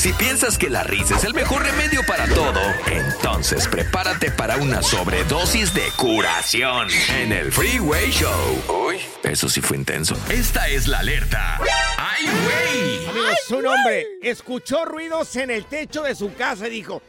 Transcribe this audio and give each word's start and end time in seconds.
Si 0.00 0.14
piensas 0.14 0.56
que 0.56 0.70
la 0.70 0.82
risa 0.82 1.16
es 1.16 1.24
el 1.24 1.34
mejor 1.34 1.62
remedio 1.62 2.00
para 2.06 2.26
todo, 2.28 2.58
entonces 2.90 3.68
prepárate 3.68 4.30
para 4.30 4.56
una 4.56 4.80
sobredosis 4.80 5.74
de 5.74 5.82
curación 5.98 6.88
en 7.18 7.32
el 7.32 7.52
Freeway 7.52 8.10
Show. 8.10 8.62
Uy, 8.88 8.96
eso 9.24 9.50
sí 9.50 9.60
fue 9.60 9.76
intenso. 9.76 10.16
Esta 10.30 10.68
es 10.68 10.86
la 10.88 11.00
alerta. 11.00 11.58
¡Ay, 11.98 12.24
güey! 12.24 13.06
Amigos, 13.08 13.50
un 13.50 13.66
hombre 13.66 14.06
escuchó 14.22 14.86
ruidos 14.86 15.36
en 15.36 15.50
el 15.50 15.66
techo 15.66 16.02
de 16.02 16.14
su 16.14 16.32
casa 16.32 16.66
y 16.68 16.70
dijo, 16.70 17.02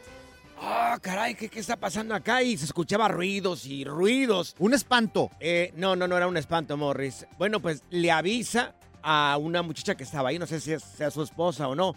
Ah, 0.60 0.98
caray, 1.00 1.34
¿qué, 1.34 1.48
¿qué 1.48 1.60
está 1.60 1.76
pasando 1.78 2.14
acá? 2.14 2.42
Y 2.42 2.58
se 2.58 2.66
escuchaba 2.66 3.08
ruidos 3.08 3.64
y 3.64 3.84
ruidos. 3.86 4.54
Un 4.58 4.74
espanto. 4.74 5.30
Eh, 5.40 5.72
no, 5.76 5.96
no, 5.96 6.06
no 6.06 6.16
era 6.18 6.26
un 6.26 6.36
espanto, 6.36 6.76
Morris. 6.76 7.26
Bueno, 7.38 7.58
pues 7.60 7.82
le 7.88 8.12
avisa 8.12 8.74
a 9.02 9.38
una 9.40 9.62
muchacha 9.62 9.94
que 9.94 10.04
estaba 10.04 10.28
ahí, 10.28 10.38
no 10.38 10.46
sé 10.46 10.60
si 10.60 10.74
es- 10.74 10.84
sea 10.84 11.10
su 11.10 11.22
esposa 11.22 11.66
o 11.68 11.74
no. 11.74 11.96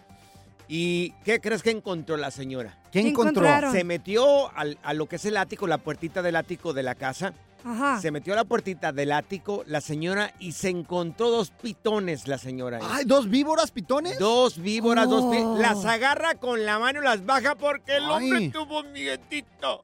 ¿Y 0.68 1.12
qué 1.24 1.40
crees 1.40 1.62
que 1.62 1.70
encontró 1.72 2.18
la 2.18 2.32
señora? 2.32 2.78
¿Qué 2.92 3.02
¿Qué 3.02 3.10
encontró? 3.10 3.32
encontraron? 3.44 3.72
Se 3.72 3.84
metió 3.84 4.52
al- 4.58 4.78
a 4.84 4.94
lo 4.94 5.08
que 5.08 5.18
es 5.18 5.26
el 5.26 5.38
ático, 5.38 5.68
la 5.68 5.78
puertita 5.78 6.22
del 6.22 6.36
ático 6.36 6.74
de 6.74 6.84
la 6.84 6.96
casa. 6.96 7.34
Ajá. 7.64 8.00
Se 8.00 8.12
metió 8.12 8.34
a 8.34 8.36
la 8.36 8.44
puertita 8.46 8.92
del 8.92 9.12
ático 9.12 9.64
la 9.66 9.82
señora 9.82 10.34
y 10.40 10.52
se 10.52 10.70
encontró 10.70 11.32
dos 11.32 11.50
pitones 11.50 12.28
la 12.28 12.38
señora. 12.38 12.80
Ay, 12.84 13.06
dos 13.06 13.28
víboras 13.30 13.72
pitones. 13.72 14.20
Dos 14.20 14.60
víboras, 14.60 15.10
dos 15.10 15.26
pi- 15.36 15.42
Oh. 15.44 15.58
Las 15.58 15.84
agarra 15.86 16.36
con 16.36 16.64
la 16.64 16.78
mano 16.78 17.02
y 17.02 17.04
las 17.04 17.26
baja 17.26 17.56
porque 17.56 17.98
el 17.98 18.04
hombre 18.04 18.50
tuvo 18.50 18.82
un 18.82 18.94
nietito. 18.94 19.84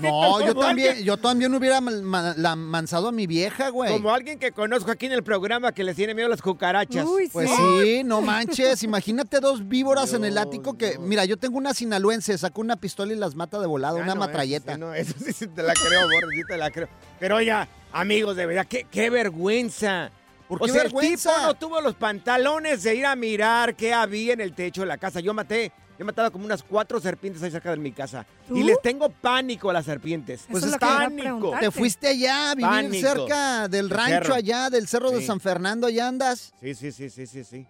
No, 0.00 0.40
yo 0.44 0.54
también, 0.54 0.88
alguien- 0.90 1.04
yo 1.04 1.16
también 1.16 1.54
hubiera 1.54 1.80
la 1.80 2.56
manzado 2.56 3.08
a 3.08 3.12
mi 3.12 3.26
vieja, 3.26 3.68
güey. 3.70 3.92
Como 3.92 4.10
alguien 4.12 4.38
que 4.38 4.52
conozco 4.52 4.90
aquí 4.90 5.06
en 5.06 5.12
el 5.12 5.22
programa 5.22 5.72
que 5.72 5.84
les 5.84 5.96
tiene 5.96 6.14
miedo 6.14 6.26
a 6.26 6.30
las 6.30 6.42
cucarachas. 6.42 7.04
Uy, 7.04 7.28
Pues 7.32 7.50
sí. 7.50 7.56
sí, 7.82 8.04
no 8.04 8.20
manches. 8.20 8.82
Imagínate 8.82 9.40
dos 9.40 9.66
víboras 9.68 10.12
en 10.14 10.24
el 10.24 10.38
ático 10.38 10.76
que. 10.78 10.90
Dios. 10.92 11.00
Mira, 11.00 11.24
yo 11.24 11.36
tengo 11.36 11.58
una 11.58 11.74
sinaloense, 11.74 12.36
sacó 12.38 12.60
una 12.60 12.76
pistola 12.76 13.12
y 13.12 13.16
las 13.16 13.34
mata 13.34 13.58
de 13.58 13.66
volada, 13.66 13.98
Ah, 13.98 14.02
una 14.02 14.14
no, 14.14 14.20
matralleta. 14.20 14.72
Eso 14.72 14.78
sí, 14.78 14.80
no, 14.80 14.94
eso 14.94 15.14
sí, 15.24 15.32
sí 15.32 15.46
te 15.48 15.62
la 15.62 15.74
creo, 15.74 16.02
Borre, 16.02 16.34
sí 16.34 16.42
te 16.48 16.56
la 16.56 16.70
creo. 16.70 16.88
Pero 17.18 17.40
ya, 17.40 17.68
amigos, 17.92 18.36
de 18.36 18.46
verdad, 18.46 18.66
qué, 18.68 18.86
qué 18.90 19.10
vergüenza. 19.10 20.10
¿Por 20.48 20.62
o 20.62 20.64
qué 20.66 20.72
sea, 20.72 20.82
vergüenza? 20.84 21.30
el 21.30 21.36
tipo 21.36 21.46
no 21.48 21.54
tuvo 21.54 21.80
los 21.82 21.94
pantalones 21.94 22.82
de 22.82 22.94
ir 22.94 23.04
a 23.04 23.14
mirar 23.16 23.74
qué 23.76 23.92
había 23.92 24.32
en 24.32 24.40
el 24.40 24.54
techo 24.54 24.80
de 24.80 24.86
la 24.86 24.96
casa. 24.96 25.20
Yo 25.20 25.34
maté, 25.34 25.72
yo 25.98 26.02
he 26.02 26.04
matado 26.04 26.30
como 26.30 26.44
unas 26.44 26.62
cuatro 26.62 27.00
serpientes 27.00 27.42
ahí 27.42 27.50
cerca 27.50 27.70
de 27.72 27.76
mi 27.76 27.90
casa. 27.92 28.24
¿Tú? 28.46 28.56
Y 28.56 28.62
les 28.62 28.80
tengo 28.80 29.10
pánico 29.10 29.68
a 29.70 29.72
las 29.72 29.84
serpientes. 29.84 30.44
Pues 30.48 30.62
es 30.64 30.76
pánico. 30.78 31.52
Te 31.58 31.70
fuiste 31.72 32.06
allá 32.08 32.52
a 32.52 32.54
vivir 32.54 32.70
Pánico. 32.70 33.06
cerca 33.08 33.68
del 33.68 33.90
rancho 33.90 34.12
cerro. 34.22 34.34
allá, 34.34 34.70
del 34.70 34.86
cerro 34.86 35.10
de. 35.10 35.26
San 35.26 35.40
Fernando, 35.40 35.88
allá 35.88 36.06
andas. 36.08 36.52
Sí, 36.60 36.74
sí, 36.74 36.92
sí, 36.92 37.10
sí, 37.10 37.26
sí, 37.26 37.42
sí. 37.44 37.66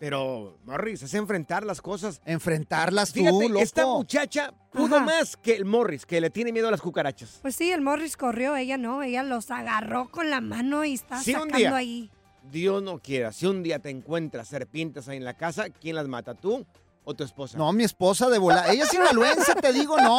Pero, 0.00 0.56
Morris, 0.64 1.02
es 1.02 1.12
enfrentar 1.14 1.64
las 1.66 1.82
cosas. 1.82 2.20
Enfrentarlas 2.24 3.12
tú, 3.12 3.18
Fíjate, 3.20 3.48
loco. 3.48 3.60
esta 3.60 3.84
muchacha 3.84 4.54
pudo 4.72 4.96
Ajá. 4.96 5.04
más 5.04 5.36
que 5.36 5.56
el 5.56 5.64
Morris, 5.64 6.06
que 6.06 6.20
le 6.20 6.30
tiene 6.30 6.52
miedo 6.52 6.68
a 6.68 6.70
las 6.70 6.80
cucarachas. 6.80 7.40
Pues 7.42 7.56
sí, 7.56 7.70
el 7.72 7.80
Morris 7.80 8.16
corrió, 8.16 8.54
ella 8.56 8.78
no, 8.78 9.02
ella 9.02 9.24
los 9.24 9.50
agarró 9.50 10.08
con 10.08 10.30
la 10.30 10.40
mano 10.40 10.84
y 10.84 10.94
está 10.94 11.20
Sí, 11.20 11.32
un 11.32 11.40
sacando 11.50 11.56
día. 11.58 11.74
ahí. 11.76 12.10
Dios 12.50 12.80
no 12.82 12.98
quiera, 13.00 13.32
si 13.32 13.46
un 13.46 13.62
día 13.64 13.80
te 13.80 13.90
encuentras 13.90 14.46
serpientes 14.48 15.08
ahí 15.08 15.16
en 15.16 15.24
la 15.24 15.34
casa, 15.34 15.68
¿quién 15.68 15.96
las 15.96 16.06
mata? 16.06 16.34
¿Tú 16.34 16.64
o 17.10 17.14
tu 17.14 17.24
esposa? 17.24 17.56
No, 17.56 17.72
mi 17.72 17.84
esposa 17.84 18.28
de 18.28 18.36
volar. 18.38 18.68
Ella 18.70 18.84
es 18.84 18.90
sinaloense, 18.90 19.54
te 19.54 19.72
digo, 19.72 19.96
no. 19.98 20.18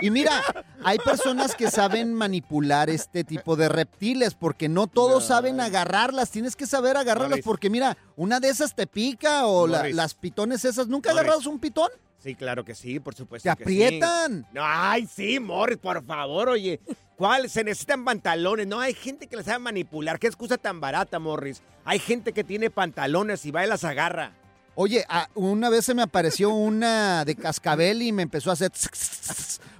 Y 0.00 0.10
mira, 0.10 0.42
hay 0.82 0.98
personas 0.98 1.54
que 1.54 1.70
saben 1.70 2.12
manipular 2.14 2.90
este 2.90 3.22
tipo 3.22 3.54
de 3.54 3.68
reptiles 3.68 4.34
porque 4.34 4.68
no 4.68 4.88
todos 4.88 5.22
No. 5.22 5.28
saben 5.28 5.60
agarrarlas. 5.60 6.30
Tienes 6.30 6.56
que 6.56 6.66
saber 6.66 6.96
agarrarlas 6.96 7.30
Morris. 7.30 7.44
porque 7.44 7.70
mira, 7.70 7.96
una 8.16 8.40
de 8.40 8.48
esas 8.48 8.74
te 8.74 8.86
pica 8.88 9.46
o 9.46 9.66
la- 9.68 9.88
las 9.90 10.14
pitones 10.14 10.64
esas. 10.64 10.88
¿Nunca 10.88 11.10
Morris. 11.10 11.28
agarras 11.28 11.46
un 11.46 11.60
pitón? 11.60 11.90
Sí, 12.18 12.34
claro 12.34 12.64
que 12.64 12.74
sí, 12.74 12.98
por 12.98 13.14
supuesto. 13.14 13.48
Te 13.48 13.54
sí. 13.56 13.62
aprietan. 13.62 14.46
No, 14.52 14.62
ay, 14.64 15.06
sí, 15.06 15.38
Morris, 15.38 15.78
por 15.78 16.04
favor, 16.04 16.48
oye. 16.48 16.80
¿Cuál? 17.16 17.48
Se 17.48 17.62
necesitan 17.62 18.04
pantalones. 18.04 18.66
No, 18.66 18.80
hay 18.80 18.94
gente 18.94 19.28
que 19.28 19.36
les 19.36 19.46
sabe 19.46 19.60
manipular. 19.60 20.18
¿Qué 20.18 20.26
excusa 20.26 20.58
tan 20.58 20.80
barata, 20.80 21.18
Morris? 21.20 21.62
Hay 21.84 21.98
gente 22.00 22.32
que 22.32 22.42
tiene 22.42 22.68
pantalones 22.68 23.46
y 23.46 23.52
va 23.52 23.64
y 23.64 23.68
las 23.68 23.84
agarra. 23.84 24.32
Oye, 24.78 25.06
ah, 25.08 25.26
una 25.34 25.70
vez 25.70 25.86
se 25.86 25.94
me 25.94 26.02
apareció 26.02 26.50
una 26.50 27.24
de 27.24 27.34
cascabel 27.34 28.02
y 28.02 28.12
me 28.12 28.22
empezó 28.22 28.50
a 28.50 28.52
hacer... 28.52 28.70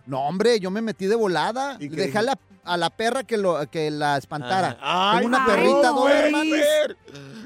No, 0.07 0.23
hombre, 0.23 0.59
yo 0.59 0.71
me 0.71 0.81
metí 0.81 1.07
de 1.07 1.17
volada. 1.17 1.77
¿Y 1.79 1.89
Dejé 1.89 2.17
a 2.17 2.23
la, 2.23 2.39
a 2.65 2.77
la 2.79 2.89
perra 2.89 3.25
que, 3.25 3.37
lo, 3.37 3.69
que 3.71 3.91
la 3.91 4.17
espantara. 4.17 4.79
Ay, 4.81 5.19
Tengo 5.19 5.29
una 5.29 5.41
no 5.41 5.47
perrita 5.47 5.93
ser. 6.49 6.97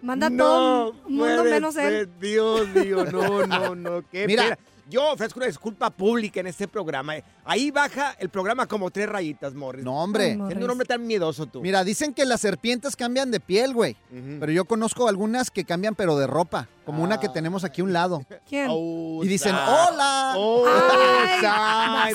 Manda 0.03 0.31
No 0.31 0.45
todo 0.45 0.95
mundo 1.09 1.45
menos 1.45 1.77
él. 1.77 2.09
Dios 2.21 2.69
mío, 2.69 3.05
no, 3.05 3.47
no, 3.47 3.75
no. 3.75 4.03
Qué 4.11 4.27
Mira. 4.29 4.57
Yo 4.91 5.13
ofrezco 5.13 5.39
una 5.39 5.47
disculpa 5.47 5.89
pública 5.91 6.41
en 6.41 6.49
este 6.49 6.67
programa. 6.69 7.15
Ahí 7.45 7.71
baja 7.71 8.17
el 8.19 8.29
programa 8.29 8.67
como 8.67 8.91
tres 8.91 9.09
rayitas, 9.09 9.55
Morris. 9.55 9.85
No, 9.85 10.03
hombre. 10.03 10.35
Siendo 10.49 10.65
un 10.65 10.71
hombre 10.71 10.87
tan 10.87 11.07
miedoso 11.07 11.47
tú. 11.47 11.61
Mira, 11.63 11.85
dicen 11.85 12.13
que 12.13 12.25
las 12.25 12.41
serpientes 12.41 12.97
cambian 12.97 13.31
de 13.31 13.39
piel, 13.41 13.73
güey. 13.73 13.97
Pero 14.41 14.51
yo 14.51 14.65
conozco 14.65 15.09
algunas 15.09 15.51
que 15.51 15.65
cambian, 15.65 15.95
pero 15.95 16.19
de 16.19 16.27
ropa. 16.27 16.69
Como 16.85 17.05
una 17.05 17.21
que 17.21 17.29
Ah. 17.29 17.33
tenemos 17.33 17.63
aquí 17.63 17.83
a 17.83 17.85
un 17.85 17.93
lado. 17.93 18.25
¿Quién? 18.49 18.67
Oh, 18.69 19.21
Y 19.23 19.29
dicen, 19.29 19.53
sa- 19.53 19.89
hola. 19.91 20.33
Oh, 20.37 20.65
Ay. 20.67 22.13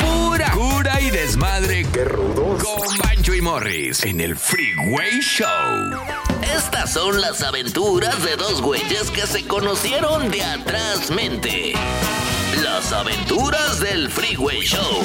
Pura 0.00 0.50
cura 0.52 1.00
y 1.00 1.10
desmadre. 1.10 1.84
¡Qué 1.92 2.04
rudos! 2.04 2.62
Con 2.62 2.98
Bancho 2.98 3.34
y 3.34 3.40
Morris 3.40 4.04
en 4.04 4.20
el 4.20 4.36
Freeway 4.36 5.20
Show. 5.20 5.48
Son 6.92 7.20
las 7.20 7.42
aventuras 7.42 8.22
de 8.22 8.36
dos 8.36 8.60
güeyes 8.60 9.10
que 9.10 9.22
se 9.22 9.46
conocieron 9.46 10.30
de 10.30 10.42
atrás 10.42 11.10
mente. 11.10 11.72
Las 12.62 12.92
aventuras 12.92 13.80
del 13.80 14.10
Freeway 14.10 14.60
Show. 14.60 15.00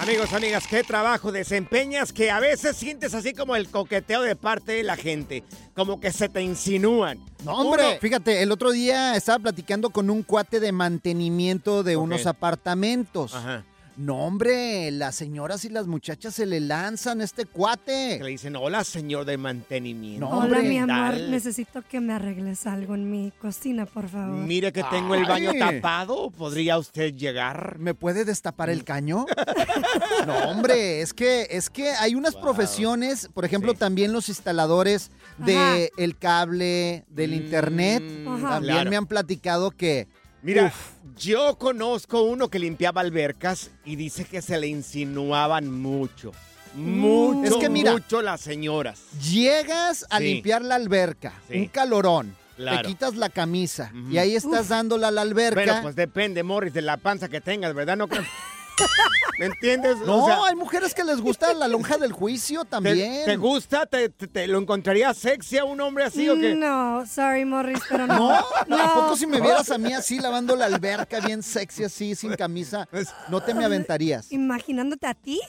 Amigos, 0.00 0.32
amigas, 0.32 0.66
¿qué 0.66 0.82
trabajo 0.82 1.30
desempeñas 1.32 2.12
que 2.12 2.30
a 2.30 2.40
veces 2.40 2.76
sientes 2.76 3.14
así 3.14 3.32
como 3.32 3.54
el 3.56 3.68
coqueteo 3.68 4.22
de 4.22 4.34
parte 4.36 4.72
de 4.72 4.82
la 4.82 4.96
gente? 4.96 5.44
Como 5.74 6.00
que 6.00 6.12
se 6.12 6.28
te 6.28 6.42
insinúan. 6.42 7.18
No, 7.44 7.52
hombre, 7.58 7.86
Uno- 7.90 8.00
fíjate, 8.00 8.42
el 8.42 8.50
otro 8.50 8.72
día 8.72 9.14
estaba 9.16 9.38
platicando 9.38 9.90
con 9.90 10.10
un 10.10 10.22
cuate 10.24 10.58
de 10.60 10.72
mantenimiento 10.72 11.82
de 11.84 11.96
unos 11.96 12.26
apartamentos. 12.26 13.34
Ajá. 13.34 13.64
No, 13.96 14.16
hombre, 14.26 14.90
las 14.90 15.14
señoras 15.14 15.64
y 15.64 15.68
las 15.68 15.86
muchachas 15.86 16.34
se 16.34 16.46
le 16.46 16.58
lanzan 16.58 17.20
a 17.20 17.24
este 17.24 17.44
cuate. 17.46 18.16
Que 18.18 18.24
le 18.24 18.30
dicen, 18.30 18.56
hola, 18.56 18.82
señor 18.82 19.24
de 19.24 19.38
mantenimiento. 19.38 20.26
No, 20.26 20.32
Hola, 20.32 20.44
hombre, 20.58 20.62
mi 20.68 20.78
amor. 20.78 21.14
Necesito 21.30 21.80
que 21.88 22.00
me 22.00 22.12
arregles 22.12 22.66
algo 22.66 22.96
en 22.96 23.08
mi 23.08 23.30
cocina, 23.40 23.86
por 23.86 24.08
favor. 24.08 24.34
Mire 24.36 24.72
que 24.72 24.82
tengo 24.90 25.14
el 25.14 25.24
baño 25.26 25.52
tapado. 25.56 26.30
¿Podría 26.30 26.76
usted 26.76 27.14
llegar? 27.14 27.78
¿Me 27.78 27.94
puede 27.94 28.24
destapar 28.24 28.68
el 28.68 28.82
caño? 28.82 29.26
no, 30.26 30.38
hombre, 30.50 31.00
es 31.00 31.14
que, 31.14 31.46
es 31.50 31.70
que 31.70 31.90
hay 31.90 32.16
unas 32.16 32.34
profesiones, 32.34 33.28
por 33.32 33.44
ejemplo, 33.44 33.72
Sí. 33.74 33.78
también 33.78 34.12
los 34.12 34.28
instaladores 34.28 35.12
de 35.38 35.92
el 35.96 36.16
cable, 36.18 37.04
del 37.10 37.32
internet, 37.34 38.02
Mm, 38.02 38.28
Ajá. 38.28 38.48
también 38.54 38.74
claro. 38.74 38.90
me 38.90 38.96
han 38.96 39.06
platicado 39.06 39.70
que 39.70 40.08
Mira, 40.42 40.66
Uf. 40.66 40.93
Yo 41.18 41.58
conozco 41.58 42.22
uno 42.22 42.48
que 42.48 42.58
limpiaba 42.58 43.00
albercas 43.00 43.70
y 43.84 43.96
dice 43.96 44.24
que 44.24 44.42
se 44.42 44.58
le 44.58 44.66
insinuaban 44.68 45.70
mucho. 45.70 46.32
Mucho, 46.74 47.38
Mm. 47.38 47.44
Es 47.44 47.54
que 47.56 47.68
mira. 47.68 47.92
mucho 47.92 48.20
las 48.22 48.40
señoras. 48.40 49.00
llegas 49.20 50.04
a 50.10 50.18
Sí. 50.18 50.24
limpiar 50.24 50.62
la 50.62 50.74
alberca, 50.74 51.32
Sí. 51.48 51.58
un 51.58 51.66
calorón, 51.68 52.34
Claro. 52.56 52.82
te 52.82 52.88
quitas 52.88 53.14
la 53.16 53.28
camisa 53.28 53.92
y 54.10 54.18
ahí 54.18 54.34
estás 54.34 54.68
dándola 54.68 55.08
a 55.08 55.10
la 55.12 55.20
alberca. 55.22 55.60
Bueno, 55.64 55.78
pues 55.82 55.94
depende, 55.96 56.42
Morris, 56.42 56.72
de 56.74 56.82
la 56.82 56.96
panza 56.96 57.28
que 57.28 57.40
tengas, 57.40 57.74
¿verdad? 57.74 57.96
No 57.96 58.08
creo- 58.08 58.24
¿Me 59.38 59.46
entiendes? 59.46 59.98
no, 59.98 60.22
O 60.24 60.26
sea, 60.26 60.38
hay 60.46 60.54
mujeres 60.54 60.94
que 60.94 61.02
les 61.04 61.20
gusta 61.20 61.52
la 61.54 61.66
lonja 61.68 61.96
del 61.98 62.12
juicio 62.12 62.64
¿te, 62.64 62.70
también. 62.70 63.24
te 63.24 63.36
gusta? 63.36 63.86
¿Te, 63.86 64.08
te- 64.08 64.26
te- 64.28 64.46
lo 64.46 64.58
encontrarías 64.58 65.16
sexy 65.16 65.58
a 65.58 65.64
un 65.64 65.80
hombre 65.80 66.04
así 66.04 66.28
o 66.28 66.34
qué? 66.36 66.54
No, 66.54 67.04
sorry, 67.06 67.44
Morris, 67.44 67.80
pero 67.88 68.06
no. 68.06 68.14
No, 68.16 68.44
no. 68.68 68.78
¿a 68.78 68.94
poco 68.94 69.16
si 69.16 69.26
me 69.26 69.40
vieras 69.40 69.70
a 69.70 69.78
mí 69.78 69.92
así 69.92 70.18
lavando 70.18 70.54
la 70.56 70.66
alberca 70.66 71.20
bien 71.20 71.42
sexy 71.42 71.84
así, 71.84 72.14
sin 72.14 72.34
camisa, 72.36 72.88
no 73.28 73.40
te 73.42 73.54
me 73.54 73.64
aventarías? 73.64 74.30
Imaginándote 74.32 75.06
a 75.06 75.14
ti 75.14 75.40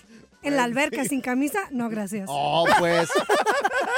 en 0.45 0.55
la 0.55 0.63
alberca 0.63 1.03
sin 1.05 1.21
camisa, 1.21 1.59
no, 1.71 1.89
gracias. 1.89 2.25
Oh, 2.29 2.65
pues. 2.79 3.09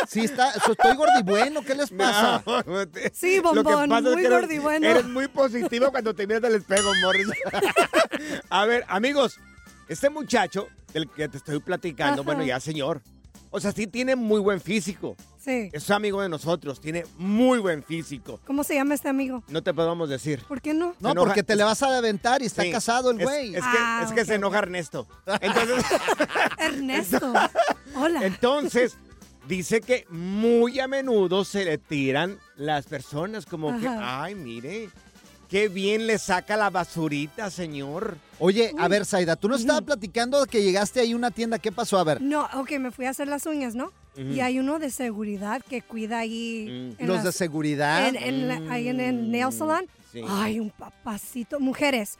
Sí, 0.07 0.21
está, 0.21 0.51
estoy 0.51 0.95
gordibueno, 0.95 1.61
¿qué 1.61 1.75
les 1.75 1.89
pasa? 1.91 2.43
No, 2.45 2.87
te- 2.91 3.11
Sí, 3.13 3.39
bombón, 3.39 3.89
pasa 3.89 4.09
es 4.09 4.13
muy 4.13 4.21
que 4.21 4.27
eres- 4.27 4.41
gordibueno. 4.41 4.87
Eres 4.87 5.05
muy 5.05 5.27
positivo 5.27 5.91
cuando 5.91 6.13
te 6.15 6.25
miras 6.27 6.43
al 6.43 6.55
espejo, 6.55 6.89
Morris. 7.03 7.27
a 8.49 8.65
ver, 8.65 8.85
amigos, 8.87 9.39
este 9.87 10.09
muchacho 10.09 10.67
del 10.93 11.09
que 11.09 11.27
te 11.27 11.37
estoy 11.37 11.59
platicando, 11.59 12.21
Ajá. 12.21 12.31
bueno, 12.31 12.43
ya 12.43 12.59
señor. 12.59 13.01
O 13.49 13.59
sea, 13.59 13.71
sí 13.71 13.87
tiene 13.87 14.15
muy 14.15 14.39
buen 14.41 14.59
físico. 14.59 15.15
Sí. 15.47 15.69
Es 15.71 15.89
amigo 15.91 16.21
de 16.21 16.27
nosotros, 16.27 16.81
tiene 16.81 17.05
muy 17.17 17.59
buen 17.59 17.81
físico. 17.81 18.41
¿Cómo 18.45 18.65
se 18.65 18.75
llama 18.75 18.95
este 18.95 19.07
amigo? 19.07 19.43
No 19.47 19.63
te 19.63 19.73
podemos 19.73 20.09
decir. 20.09 20.43
¿Por 20.45 20.61
qué 20.61 20.73
no? 20.73 20.93
No, 20.99 21.15
porque 21.15 21.41
te 21.41 21.55
le 21.55 21.63
vas 21.63 21.81
a 21.83 21.97
aventar 21.97 22.41
y 22.41 22.47
está 22.47 22.63
Sí, 22.63 22.71
casado 22.71 23.11
el 23.11 23.23
güey. 23.23 23.55
Es, 23.55 23.61
que, 23.61 23.69
Ah, 23.79 24.03
es 24.05 24.11
que 24.11 24.25
se 24.25 24.35
enoja 24.35 24.59
Ernesto. 24.59 25.07
Entonces, 25.39 25.85
Ernesto. 26.57 27.33
Hola. 27.95 28.25
entonces, 28.25 28.97
dice 29.47 29.79
que 29.79 30.05
muy 30.09 30.81
a 30.81 30.87
menudo 30.89 31.45
se 31.45 31.63
le 31.63 31.77
tiran 31.77 32.37
las 32.57 32.85
personas 32.85 33.45
como 33.45 33.79
que, 33.79 33.87
ay, 33.87 34.35
mire, 34.35 34.89
qué 35.49 35.67
bien 35.69 36.07
le 36.07 36.17
saca 36.17 36.57
la 36.57 36.69
basurita, 36.69 37.49
señor. 37.49 38.17
Oye, 38.39 38.71
a 38.77 38.87
ver, 38.87 39.05
Zaida, 39.05 39.35
tú 39.35 39.47
nos 39.49 39.61
estabas 39.61 39.81
platicando 39.83 40.45
que 40.45 40.61
llegaste 40.61 40.99
ahí 40.99 41.13
a 41.13 41.15
una 41.15 41.31
tienda. 41.31 41.57
¿Qué 41.59 41.71
pasó? 41.71 41.97
A 41.97 42.03
ver, 42.03 42.21
No, 42.21 42.47
ok, 42.53 42.71
me 42.79 42.91
fui 42.91 43.05
a 43.05 43.09
hacer 43.11 43.27
las 43.27 43.45
uñas, 43.45 43.73
¿no? 43.75 43.91
Y 44.15 44.39
hay 44.39 44.57
uno 44.59 44.79
de 44.79 44.89
seguridad 44.89 45.61
que 45.69 45.81
cuida 45.83 46.17
ahí. 46.19 46.65
Mm. 46.97 47.01
en 47.01 47.07
los 47.07 47.17
las- 47.17 47.23
de 47.25 47.31
seguridad. 47.31 48.07
en, 48.07 48.15
en 48.15 48.47
la- 48.47 48.73
ahí 48.73 48.87
en 48.87 48.99
el 48.99 49.29
nail 49.31 49.51
salon. 49.51 49.85
Sí. 50.11 50.21
Ay, 50.27 50.59
un 50.59 50.71
papacito. 50.71 51.59
Mujeres, 51.59 52.17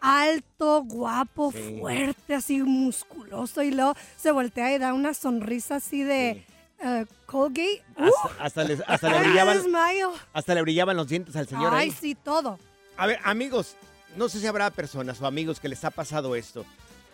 alto, 0.00 0.82
guapo, 0.84 1.52
Sí. 1.52 1.78
fuerte, 1.80 2.34
así 2.34 2.62
musculoso. 2.62 3.62
Y 3.62 3.70
luego 3.72 3.94
se 4.16 4.30
voltea 4.30 4.74
y 4.74 4.78
da 4.78 4.94
una 4.94 5.12
sonrisa 5.14 5.76
así 5.76 6.02
de 6.02 6.44
eh, 6.80 7.06
Colgate. 7.26 7.82
Uh, 7.96 8.04
Hasta, 8.38 8.44
hasta 8.44 8.64
le, 8.64 8.78
hasta 8.86 9.08
le 9.10 9.20
brillaban, 9.28 9.56
desmayo. 9.58 10.12
hasta 10.32 10.54
le 10.54 10.62
brillaban 10.62 10.96
los 10.96 11.08
dientes 11.08 11.34
al 11.36 11.48
señor 11.48 11.72
Ay, 11.74 11.88
ahí. 11.88 11.96
sí, 11.98 12.14
todo. 12.14 12.58
A 12.96 13.06
ver, 13.06 13.18
amigos, 13.24 13.76
no 14.16 14.28
sé 14.28 14.40
si 14.40 14.46
habrá 14.46 14.70
personas 14.70 15.20
o 15.20 15.26
amigos 15.26 15.60
que 15.60 15.68
les 15.68 15.84
ha 15.84 15.90
pasado 15.90 16.36
esto. 16.36 16.64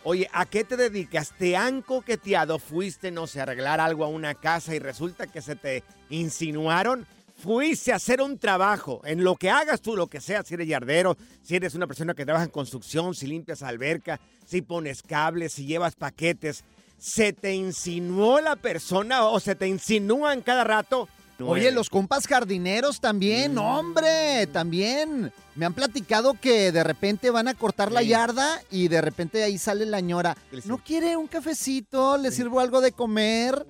Oye, 0.02 0.28
¿a 0.32 0.46
qué 0.46 0.64
te 0.64 0.76
dedicas? 0.76 1.32
¿Te 1.38 1.56
han 1.56 1.82
coqueteado? 1.82 2.58
¿Fuiste, 2.58 3.10
no 3.10 3.26
sé, 3.26 3.40
a 3.40 3.42
arreglar 3.42 3.80
algo 3.80 4.04
a 4.04 4.08
una 4.08 4.34
casa 4.34 4.74
y 4.74 4.78
resulta 4.78 5.26
que 5.26 5.42
se 5.42 5.56
te 5.56 5.84
insinuaron? 6.08 7.06
Fuiste 7.36 7.92
a 7.92 7.96
hacer 7.96 8.20
un 8.20 8.38
trabajo, 8.38 9.00
en 9.04 9.24
lo 9.24 9.34
que 9.36 9.48
hagas 9.50 9.80
tú, 9.80 9.96
lo 9.96 10.08
que 10.08 10.20
sea, 10.20 10.42
si 10.42 10.54
eres 10.54 10.68
yardero, 10.68 11.16
si 11.42 11.56
eres 11.56 11.74
una 11.74 11.86
persona 11.86 12.12
que 12.12 12.24
trabaja 12.26 12.44
en 12.44 12.50
construcción, 12.50 13.14
si 13.14 13.26
limpias 13.26 13.62
alberca, 13.62 14.20
si 14.44 14.60
pones 14.60 15.02
cables, 15.02 15.54
si 15.54 15.64
llevas 15.64 15.96
paquetes, 15.96 16.64
¿se 17.00 17.32
te 17.32 17.54
insinuó 17.54 18.40
la 18.40 18.54
persona 18.56 19.24
o 19.24 19.40
se 19.40 19.54
te 19.54 19.66
insinúan 19.66 20.40
cada 20.42 20.62
rato? 20.64 21.08
Oye, 21.42 21.70
los 21.72 21.88
compas 21.88 22.26
jardineros 22.26 23.00
también, 23.00 23.54
Mm. 23.54 23.58
hombre, 23.58 24.46
también. 24.52 25.32
Me 25.54 25.64
han 25.64 25.72
platicado 25.72 26.34
que 26.38 26.70
de 26.70 26.84
repente 26.84 27.30
van 27.30 27.48
a 27.48 27.54
cortar 27.54 27.90
la 27.92 28.02
yarda 28.02 28.60
y 28.70 28.88
de 28.88 29.00
repente 29.00 29.42
ahí 29.42 29.56
sale 29.56 29.86
la 29.86 30.00
ñora. 30.00 30.36
¿Qué 30.50 30.56
le 30.56 30.62
¿No 30.66 30.76
quiere 30.78 31.16
un 31.16 31.26
cafecito? 31.26 32.18
¿Le 32.18 32.30
sirvo 32.30 32.60
algo 32.60 32.82
de 32.82 32.92
comer? 32.92 33.66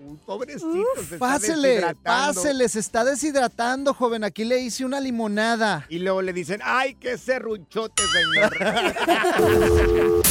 Está 0.99 1.19
Pásele, 1.19 1.69
deshidratando. 1.69 2.03
pásele, 2.35 2.69
se 2.69 2.81
está 2.81 3.05
deshidratando, 3.05 3.95
joven. 3.95 4.25
Aquí 4.25 4.45
le 4.45 4.59
hice 4.61 4.85
una 4.85 4.99
limonada. 5.01 5.87
Y 5.89 6.01
luego 6.01 6.23
le 6.23 6.33
dicen, 6.33 6.61
¡ay, 6.65 6.95
qué 6.97 7.17
serruchote, 7.17 8.03
señor! 8.13 8.53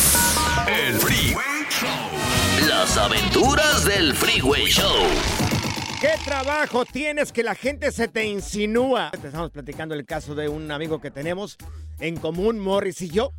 El 0.68 1.00
Freeway 1.00 1.66
Show. 1.70 2.39
Las 2.80 2.98
aventuras 2.98 3.84
del 3.84 4.16
Freeway 4.16 4.68
Show. 4.68 5.04
¿Qué 6.00 6.14
trabajo 6.24 6.86
tienes 6.86 7.34
que 7.34 7.44
la 7.44 7.54
gente 7.54 7.92
se 7.92 8.08
te 8.08 8.26
insinúa? 8.26 9.12
Estamos 9.22 9.52
platicando 9.52 9.96
el 9.96 10.06
caso 10.06 10.34
de 10.34 10.48
un 10.48 10.72
amigo 10.72 11.02
que 11.02 11.12
tenemos 11.12 11.58
en 12.00 12.18
común, 12.18 12.60
Morris 12.60 13.02
y 13.02 13.10
yo, 13.10 13.32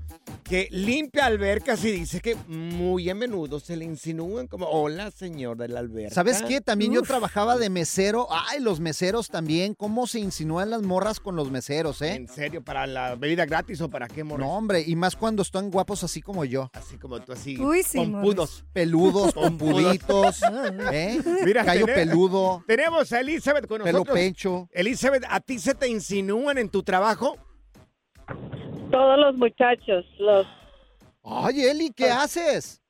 que 0.44 0.68
limpia 0.70 1.26
albercas 1.26 1.84
y 1.84 1.92
dice 1.92 2.20
que 2.20 2.34
muy 2.46 3.08
a 3.08 3.14
menudo 3.14 3.58
se 3.60 3.76
le 3.76 3.84
insinúan 3.84 4.46
como, 4.48 4.66
hola, 4.66 5.10
señor 5.10 5.56
de 5.56 5.68
la 5.68 5.80
alberca. 5.80 6.14
¿Sabes 6.14 6.42
qué? 6.42 6.60
También 6.60 6.92
yo 6.92 7.02
trabajaba 7.02 7.56
de 7.56 7.70
mesero. 7.70 8.26
Ay, 8.30 8.60
los 8.60 8.80
meseros 8.80 9.28
también. 9.28 9.74
¿Cómo 9.74 10.06
se 10.06 10.18
insinúan 10.20 10.70
las 10.70 10.82
morras 10.82 11.20
con 11.20 11.36
los 11.36 11.50
meseros, 11.50 12.02
eh? 12.02 12.14
¿En 12.14 12.28
serio? 12.28 12.62
¿Para 12.62 12.86
la 12.86 13.14
bebida 13.14 13.46
gratis 13.46 13.80
o 13.80 13.88
para 13.88 14.08
qué, 14.08 14.24
Morris? 14.24 14.44
No, 14.46 14.52
hombre, 14.56 14.82
y 14.86 14.94
más 14.96 15.16
cuando 15.16 15.42
están 15.42 15.70
guapos 15.70 16.04
así 16.04 16.20
como 16.20 16.44
yo. 16.44 16.70
Así 16.74 16.96
como 16.98 17.20
tú, 17.20 17.32
así, 17.32 17.56
Uy, 17.58 17.82
sí, 17.82 17.98
pompudos. 17.98 18.64
Peludos, 18.72 19.32
pompuditos, 19.32 20.40
¿eh? 20.92 21.20
Mira, 21.44 21.64
Callo 21.64 21.86
tené- 21.86 21.94
peludo, 21.94 22.64
Tenemos 22.66 23.12
a 23.12 23.20
Elizabeth 23.20 23.66
con 23.66 23.82
pelo 23.82 23.92
nosotros. 24.00 24.14
pecho. 24.18 24.68
Elizabeth, 24.72 25.24
¿a 25.28 25.40
ti 25.40 25.58
se 25.58 25.74
te 25.74 25.88
insinúan 25.88 26.58
en 26.58 26.68
tu 26.68 26.82
trabajo? 26.82 27.36
Todos 28.90 29.18
los 29.18 29.36
muchachos, 29.36 30.04
los 30.18 30.46
Ay, 31.24 31.62
Eli, 31.64 31.90
¿qué 31.94 32.04
haces? 32.10 32.82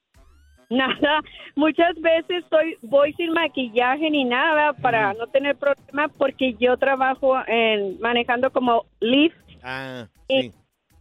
nada. 0.71 1.21
Muchas 1.57 2.01
veces 2.01 2.45
estoy 2.45 2.77
voy 2.83 3.13
sin 3.15 3.33
maquillaje 3.33 4.09
ni 4.09 4.23
nada 4.25 4.73
para 4.75 5.13
no 5.15 5.27
tener 5.27 5.57
problema 5.57 6.07
porque 6.17 6.55
yo 6.61 6.77
trabajo 6.77 7.35
en 7.49 7.99
manejando 8.01 8.51
como 8.53 8.85
Lyft 9.01 9.35
Ah, 9.65 10.07
Y- 10.29 10.43
sí. 10.43 10.53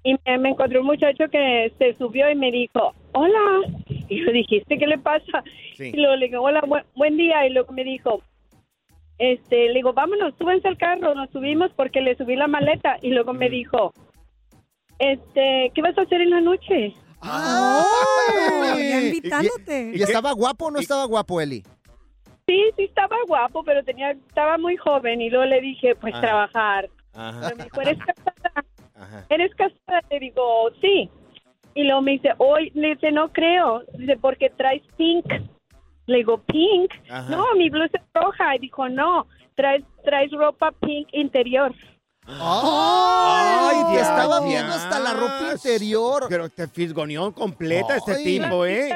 y 0.04 0.16
me, 0.26 0.38
me 0.40 0.50
encontré 0.50 0.80
un 0.80 0.88
muchacho 0.88 1.26
que 1.32 1.72
se 1.78 1.94
subió 1.94 2.30
y 2.32 2.36
me 2.36 2.52
dijo, 2.52 2.94
"Hola." 3.14 3.62
Y 4.10 4.26
yo 4.26 4.32
dijiste, 4.32 4.78
¿qué 4.80 4.88
le 4.88 4.98
pasa? 4.98 5.44
Sí. 5.78 5.92
Y 5.94 5.98
luego 5.98 6.16
le 6.16 6.26
digo, 6.30 6.42
"Hola, 6.42 6.62
buen, 6.68 6.84
buen 6.96 7.16
día." 7.16 7.46
Y 7.46 7.52
luego 7.52 7.72
me 7.72 7.84
dijo, 7.84 8.22
este, 9.20 9.68
le 9.68 9.76
digo, 9.76 9.94
"Vámonos, 9.94 10.34
súbense 10.40 10.68
al 10.68 10.78
carro." 10.78 11.14
Nos 11.14 11.30
subimos 11.30 11.72
porque 11.76 12.02
le 12.02 12.16
subí 12.16 12.36
la 12.36 12.48
maleta 12.48 12.98
y 13.04 13.12
luego 13.12 13.34
me 13.34 13.50
dijo, 13.50 13.94
"Este, 15.00 15.72
¿qué 15.74 15.82
vas 15.82 15.98
a 15.98 16.02
hacer 16.02 16.22
en 16.22 16.30
la 16.30 16.42
noche?" 16.42 16.94
Ya 17.22 17.84
Ay. 18.74 19.08
invitándote. 19.08 19.92
¿Y 19.94 19.98
qué- 19.98 20.04
estaba 20.04 20.32
guapo 20.34 20.66
o 20.68 20.72
no 20.72 20.80
y- 20.80 20.84
estaba 20.84 21.06
guapo, 21.06 21.42
Eli? 21.42 21.64
Sí, 22.48 22.64
sí 22.78 22.84
estaba 22.86 23.16
guapo, 23.28 23.64
pero 23.64 23.84
tenía 23.84 24.12
estaba 24.12 24.58
muy 24.58 24.76
joven 24.78 25.22
y 25.22 25.30
luego 25.30 25.46
le 25.46 25.62
dije, 25.62 25.96
"Pues 25.96 26.14
Ah. 26.16 26.22
trabajar." 26.22 26.90
Ajá, 27.14 27.40
Pero 27.44 27.58
me 27.58 27.64
dijo, 27.66 27.82
"¿Eres 27.82 27.98
casada?" 28.00 28.66
ajá. 28.96 29.26
¿eres 29.30 29.54
casada? 29.56 30.02
Le 30.10 30.20
digo, 30.20 30.70
sí. 30.82 31.10
Y 31.76 31.84
luego 31.84 32.02
me 32.02 32.12
dice, 32.12 32.30
hoy, 32.38 32.72
le 32.74 32.90
dice, 32.96 33.12
no 33.12 33.32
creo. 33.32 33.84
Dice, 33.98 34.18
porque 34.18 34.50
traes 34.50 34.82
pink. 34.98 35.26
Le 36.08 36.18
digo, 36.18 36.40
pink. 36.44 36.92
Ajá. 37.10 37.30
No, 37.30 37.46
mi 37.56 37.70
blusa 37.70 37.92
es 37.98 38.04
roja. 38.14 38.56
Y 38.56 38.60
dijo, 38.60 38.90
no, 38.90 39.28
traes, 39.56 39.84
traes 40.04 40.32
ropa 40.32 40.72
pink 40.72 41.08
interior. 41.14 41.74
¡Ay! 42.42 43.78
te 43.90 43.96
ya, 43.96 44.02
estaba 44.02 44.40
ya. 44.42 44.46
viendo 44.46 44.74
hasta 44.74 45.00
la 45.00 45.14
ropa 45.14 45.52
interior. 45.54 46.26
Pero 46.30 46.50
te 46.50 46.68
fisgoneó 46.68 47.32
completa 47.34 47.96
este 47.98 48.16
tipo, 48.24 48.66
¿eh? 48.66 48.90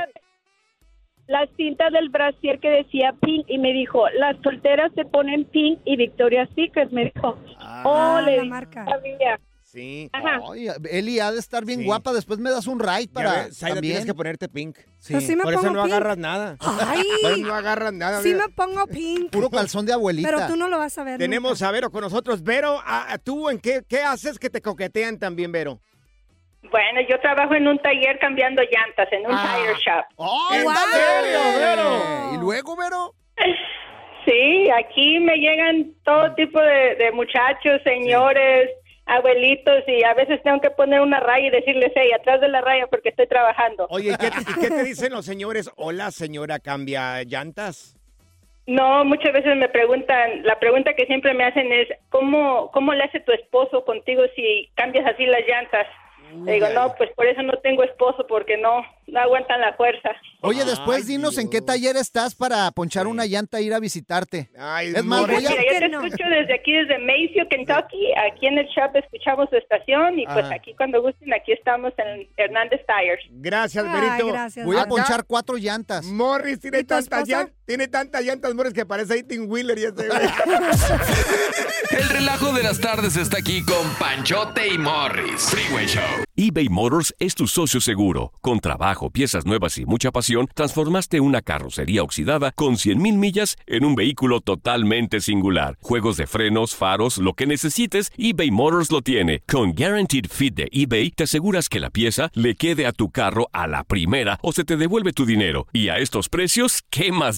la 1.27 1.47
cinta 1.55 1.89
del 1.89 2.09
brasier 2.09 2.59
que 2.59 2.69
decía 2.69 3.15
pink 3.21 3.45
y 3.47 3.57
me 3.57 3.71
dijo, 3.71 4.07
las 4.09 4.35
solteras 4.43 4.91
se 4.93 5.05
ponen 5.05 5.45
pink 5.45 5.79
y 5.85 5.95
Victoria's 5.95 6.49
Secret, 6.53 6.91
me 6.91 7.11
dijo. 7.13 7.37
oh, 7.85 8.21
le 8.25 8.37
la 8.37 8.43
marca. 8.43 8.85
"Sabía". 8.85 9.39
Sí. 9.73 10.07
Ajá. 10.13 10.39
Ay, 10.53 10.67
Eli 10.91 11.19
ha 11.19 11.31
de 11.31 11.39
estar 11.39 11.65
bien 11.65 11.79
Sí. 11.79 11.85
guapa. 11.85 12.13
Después 12.13 12.37
me 12.37 12.51
das 12.51 12.67
un 12.67 12.79
ride 12.79 13.07
para 13.11 13.45
ves, 13.45 13.57
Zaida, 13.57 13.73
también. 13.75 13.93
tienes 13.93 14.05
que 14.05 14.13
ponerte 14.13 14.47
pink. 14.47 14.77
Sí. 14.99 15.13
Pero 15.15 15.21
sí 15.21 15.35
me 15.35 15.41
Por 15.43 15.53
eso 15.53 15.61
pongo 15.63 15.73
no 15.73 15.83
pink. 15.85 15.93
agarras 15.93 16.17
nada. 16.19 16.57
Ay, 16.59 17.01
Por 17.23 17.31
eso 17.31 17.41
no 17.47 17.55
agarras 17.55 17.91
nada. 17.93 18.21
sí 18.21 18.33
mira. 18.35 18.45
me 18.47 18.53
pongo 18.53 18.85
pink. 18.85 19.31
Puro 19.31 19.49
calzón 19.49 19.87
de 19.87 19.93
abuelita. 19.93 20.29
Pero 20.29 20.45
tú 20.47 20.55
no 20.57 20.67
lo 20.69 20.77
vas 20.77 20.95
a 20.99 21.03
ver. 21.03 21.17
Tenemos 21.17 21.59
nunca. 21.59 21.69
a 21.69 21.71
Vero 21.71 21.89
con 21.89 22.01
nosotros. 22.01 22.43
Vero, 22.43 22.79
¿a- 22.85 23.13
a 23.13 23.17
¿tú 23.17 23.49
en 23.49 23.57
qué, 23.59 23.81
qué 23.89 23.97
haces 24.01 24.37
que 24.37 24.51
te 24.51 24.61
coquetean 24.61 25.17
también, 25.17 25.51
Vero? 25.51 25.79
Bueno, 26.69 27.01
yo 27.09 27.19
trabajo 27.19 27.55
en 27.55 27.67
un 27.67 27.79
taller 27.79 28.19
cambiando 28.19 28.61
llantas, 28.61 29.11
en 29.11 29.25
un 29.25 29.31
Ah. 29.33 29.55
tire 29.57 29.73
shop. 29.73 30.05
¡Oh, 30.17 30.49
¿En 30.53 30.63
guau! 30.63 30.75
serio, 30.91 31.39
Vero? 31.57 32.33
¿Y 32.35 32.37
luego, 32.37 32.75
Vero? 32.77 33.15
Sí, 34.25 34.69
aquí 34.69 35.19
me 35.19 35.35
llegan 35.35 35.91
todo 36.05 36.33
tipo 36.35 36.57
de, 36.57 36.95
de 36.95 37.11
muchachos, 37.11 37.81
señores, 37.83 38.69
abuelitos, 39.13 39.83
y 39.87 40.03
a 40.03 40.13
veces 40.13 40.41
tengo 40.43 40.59
que 40.61 40.71
poner 40.71 41.01
una 41.01 41.19
raya 41.19 41.47
y 41.47 41.51
decirles, 41.51 41.91
hey, 41.95 42.11
atrás 42.13 42.41
de 42.41 42.49
la 42.49 42.61
raya 42.61 42.87
porque 42.87 43.09
estoy 43.09 43.27
trabajando. 43.27 43.87
Oye, 43.89 44.11
¿y 44.11 44.15
qué, 44.15 44.27
y 44.51 44.59
qué 44.59 44.69
te 44.69 44.83
dicen 44.83 45.13
los 45.13 45.25
señores? 45.25 45.69
Hola, 45.75 46.11
señora, 46.11 46.59
cambia 46.59 47.23
llantas. 47.23 47.97
No, 48.65 49.03
muchas 49.03 49.33
veces 49.33 49.57
me 49.57 49.67
preguntan, 49.67 50.43
la 50.43 50.57
pregunta 50.57 50.93
que 50.93 51.05
siempre 51.05 51.33
me 51.33 51.43
hacen 51.43 51.71
es, 51.73 51.87
¿cómo, 52.09 52.71
cómo 52.71 52.93
le 52.93 53.03
hace 53.03 53.19
tu 53.19 53.33
esposo 53.33 53.83
contigo 53.83 54.23
si 54.35 54.69
cambias 54.75 55.05
así 55.05 55.25
las 55.25 55.45
llantas? 55.45 55.85
Le 56.45 56.53
digo, 56.53 56.67
no, 56.73 56.93
pues 56.97 57.09
por 57.15 57.25
eso 57.27 57.41
no 57.43 57.53
tengo 57.59 57.83
esposo, 57.83 58.25
porque 58.27 58.57
no, 58.57 58.81
no 59.07 59.19
aguantan 59.19 59.61
la 59.61 59.73
fuerza. 59.73 60.09
Oye, 60.41 60.65
después 60.65 61.03
Ay, 61.03 61.07
dinos 61.15 61.37
en 61.37 61.49
qué 61.49 61.61
taller 61.61 61.95
estás 61.95 62.35
para 62.35 62.69
ponchar 62.71 63.07
una 63.07 63.25
llanta 63.25 63.59
e 63.59 63.63
ir 63.63 63.73
a 63.73 63.79
visitarte. 63.79 64.49
Ay, 64.57 64.93
Es 64.95 65.03
más, 65.05 65.21
voy 65.21 65.35
a- 65.35 65.37
Mira, 65.39 65.51
yo 65.51 65.57
te 65.57 65.79
que 65.79 65.89
no. 65.89 66.03
escucho 66.03 66.23
desde 66.29 66.53
aquí, 66.55 66.73
desde 66.73 66.97
Mayfield, 66.99 67.47
Kentucky. 67.49 68.11
Aquí 68.31 68.47
en 68.47 68.57
el 68.57 68.67
shop 68.67 68.95
escuchamos 68.95 69.49
su 69.49 69.55
estación 69.57 70.19
y 70.19 70.25
pues 70.25 70.45
Ajá. 70.45 70.55
aquí 70.55 70.73
cuando 70.75 71.01
gusten, 71.01 71.33
aquí 71.33 71.51
estamos 71.53 71.93
en 71.97 72.27
Hernández 72.37 72.81
Tires. 72.85 73.19
Gracias, 73.29 73.85
Ay, 73.87 74.01
Verito. 74.01 74.27
gracias. 74.27 74.65
Voy 74.65 74.75
a 74.77 74.81
Acá, 74.81 74.89
ponchar 74.89 75.23
cuatro 75.25 75.55
llantas. 75.57 76.05
Morris 76.05 76.59
tiene 76.59 76.79
¿Y 76.79 76.83
tu 76.83 76.87
tantas 76.87 77.27
llantas, 77.27 77.55
tiene 77.65 77.87
tantas 77.87 78.23
llantas, 78.23 78.53
Morris, 78.53 78.73
que 78.73 78.85
parece 78.85 79.23
18 79.23 79.43
Wheeler 79.45 79.77
y 79.77 79.83
ese 79.83 80.07
güey. 80.07 80.09
El 81.91 82.09
relajo 82.09 82.51
de 82.53 82.63
las 82.63 82.79
tardes 82.79 83.15
está 83.17 83.37
aquí 83.37 83.63
con 83.63 83.87
Panchote 83.99 84.73
y 84.73 84.77
Morris. 84.77 85.43
Freeway 85.43 85.85
Show. 85.85 86.01
eBay 86.35 86.67
Motors 86.69 87.13
es 87.19 87.35
tu 87.35 87.45
socio 87.47 87.79
seguro. 87.79 88.33
Con 88.41 88.59
trabajo, 88.59 89.11
piezas 89.11 89.45
nuevas 89.45 89.77
y 89.77 89.85
mucha 89.85 90.11
pasión, 90.11 90.49
transformaste 90.55 91.19
una 91.19 91.43
carrocería 91.43 92.01
oxidada 92.01 92.51
con 92.51 92.75
100.000 92.75 93.17
millas 93.17 93.57
en 93.67 93.85
un 93.85 93.93
vehículo 93.93 94.41
totalmente 94.41 95.21
singular. 95.21 95.77
Juegos 95.81 96.17
de 96.17 96.25
frenos, 96.25 96.73
faros, 96.73 97.19
lo 97.19 97.33
que 97.33 97.45
necesites, 97.45 98.11
eBay 98.17 98.49
Motors 98.49 98.91
lo 98.91 99.01
tiene. 99.01 99.43
Con 99.47 99.73
Guaranteed 99.73 100.25
Fit 100.31 100.55
de 100.55 100.67
eBay, 100.71 101.11
te 101.11 101.25
aseguras 101.25 101.69
que 101.69 101.79
la 101.79 101.91
pieza 101.91 102.31
le 102.33 102.55
quede 102.55 102.87
a 102.87 102.91
tu 102.91 103.11
carro 103.11 103.49
a 103.53 103.67
la 103.67 103.83
primera 103.83 104.39
o 104.41 104.51
se 104.51 104.63
te 104.63 104.77
devuelve 104.77 105.13
tu 105.13 105.27
dinero. 105.27 105.67
Y 105.73 105.89
a 105.89 105.99
estos 105.99 106.27
precios, 106.29 106.81
¿qué 106.89 107.11
más 107.11 107.37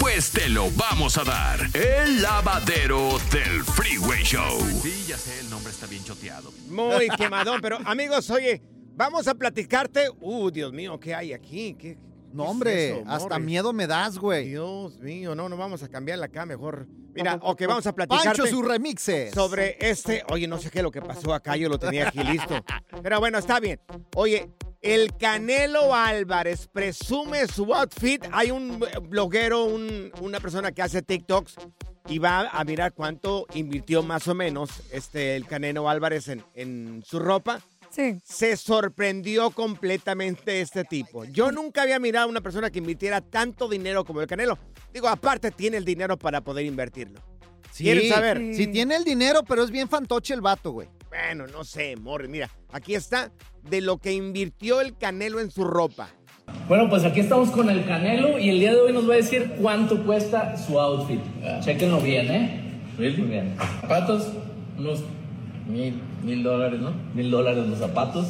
Pues 0.00 0.30
te 0.30 0.48
lo 0.48 0.70
vamos 0.72 1.18
a 1.18 1.24
dar. 1.24 1.60
El 1.74 2.22
lavadero 2.22 3.18
del 3.30 3.62
Freeway 3.62 4.22
Show. 4.22 4.58
Sí, 4.82 5.04
ya 5.06 5.18
sé, 5.18 5.40
el 5.40 5.50
nombre 5.50 5.70
está 5.70 5.86
bien 5.86 6.02
choteado. 6.02 6.50
Muy 6.68 7.08
quemadón, 7.10 7.60
pero 7.60 7.78
amigos, 7.84 8.30
oye, 8.30 8.62
vamos 8.96 9.28
a 9.28 9.34
platicarte. 9.34 10.08
Uh, 10.20 10.50
Dios 10.50 10.72
mío, 10.72 10.98
¿qué 10.98 11.14
hay 11.14 11.34
aquí? 11.34 11.74
¿Qué, 11.74 11.98
No, 12.32 12.44
qué 12.44 12.48
es 12.48 12.50
hombre, 12.50 12.90
eso, 13.00 13.10
hasta 13.10 13.38
miedo 13.38 13.74
me 13.74 13.86
das, 13.86 14.16
güey. 14.18 14.48
Dios 14.48 14.98
mío, 15.00 15.34
no, 15.34 15.50
no 15.50 15.58
vamos 15.58 15.82
a 15.82 15.88
cambiarla 15.88 16.26
acá 16.26 16.46
mejor. 16.46 16.88
Mira, 17.14 17.38
ok, 17.42 17.62
vamos 17.66 17.86
a 17.86 17.92
platicarte 17.92 18.28
Pancho, 18.28 18.46
sus 18.46 18.64
remixes. 18.66 19.32
sobre 19.34 19.76
este. 19.80 20.22
Oye, 20.30 20.46
no 20.46 20.58
sé 20.58 20.70
qué 20.70 20.78
es 20.78 20.82
lo 20.84 20.90
que 20.90 21.02
pasó 21.02 21.34
acá, 21.34 21.56
yo 21.56 21.68
lo 21.68 21.78
tenía 21.78 22.08
aquí 22.08 22.22
listo. 22.22 22.62
Pero 23.02 23.18
bueno, 23.20 23.38
está 23.38 23.60
bien. 23.60 23.80
Oye, 24.16 24.50
el 24.80 25.16
Canelo 25.16 25.94
Álvarez 25.94 26.68
presume 26.68 27.46
su 27.46 27.74
outfit. 27.74 28.24
Hay 28.32 28.50
un 28.50 28.82
bloguero, 29.08 29.64
un- 29.64 30.10
una 30.20 30.40
persona 30.40 30.72
que 30.72 30.82
hace 30.82 31.02
TikToks 31.02 31.56
y 32.08 32.18
va 32.18 32.48
a 32.48 32.64
mirar 32.64 32.92
cuánto 32.94 33.46
invirtió 33.54 34.02
más 34.02 34.26
o 34.28 34.34
menos 34.34 34.70
este, 34.90 35.36
el 35.36 35.46
Canelo 35.46 35.88
Álvarez 35.88 36.28
en, 36.28 36.44
en 36.54 37.02
su 37.06 37.18
ropa. 37.18 37.60
Sí. 37.90 38.20
Se 38.24 38.56
sorprendió 38.56 39.50
completamente 39.50 40.60
este 40.60 40.84
tipo. 40.84 41.24
Yo 41.24 41.50
nunca 41.50 41.82
había 41.82 41.98
mirado 41.98 42.26
a 42.26 42.30
una 42.30 42.40
persona 42.40 42.70
que 42.70 42.78
invirtiera 42.78 43.20
tanto 43.20 43.68
dinero 43.68 44.04
como 44.04 44.20
el 44.20 44.26
Canelo. 44.26 44.58
Digo, 44.92 45.08
aparte 45.08 45.50
tiene 45.50 45.76
el 45.76 45.84
dinero 45.84 46.16
para 46.16 46.40
poder 46.40 46.64
invertirlo. 46.66 47.20
Sí, 47.72 47.84
¿Quieres 47.84 48.08
saber? 48.08 48.54
Sí, 48.54 48.66
tiene 48.68 48.96
el 48.96 49.04
dinero, 49.04 49.42
pero 49.46 49.62
es 49.62 49.70
bien 49.70 49.88
fantoche 49.88 50.34
el 50.34 50.40
vato, 50.40 50.72
güey. 50.72 50.88
Bueno, 51.08 51.46
no 51.48 51.64
sé, 51.64 51.96
Morris. 51.96 52.30
Mira, 52.30 52.50
aquí 52.72 52.94
está 52.94 53.32
de 53.68 53.80
lo 53.80 53.98
que 53.98 54.12
invirtió 54.12 54.80
el 54.80 54.96
Canelo 54.96 55.40
en 55.40 55.50
su 55.50 55.64
ropa. 55.64 56.08
Bueno, 56.68 56.88
pues 56.88 57.04
aquí 57.04 57.20
estamos 57.20 57.50
con 57.50 57.70
el 57.70 57.84
Canelo 57.84 58.38
y 58.38 58.48
el 58.50 58.60
día 58.60 58.72
de 58.72 58.80
hoy 58.80 58.92
nos 58.92 59.08
va 59.08 59.14
a 59.14 59.16
decir 59.16 59.54
cuánto 59.60 60.04
cuesta 60.04 60.56
su 60.56 60.78
outfit. 60.78 61.20
Chéquenlo 61.64 62.00
bien, 62.00 62.30
¿eh? 62.30 62.82
Muy 62.96 63.10
bien. 63.10 63.56
Zapatos, 63.80 64.28
unos 64.76 65.02
mil, 65.70 65.94
mil 66.24 66.42
dólares, 66.42 66.80
¿no? 66.80 66.92
Mil 67.14 67.30
dólares 67.30 67.66
los 67.66 67.78
zapatos. 67.78 68.26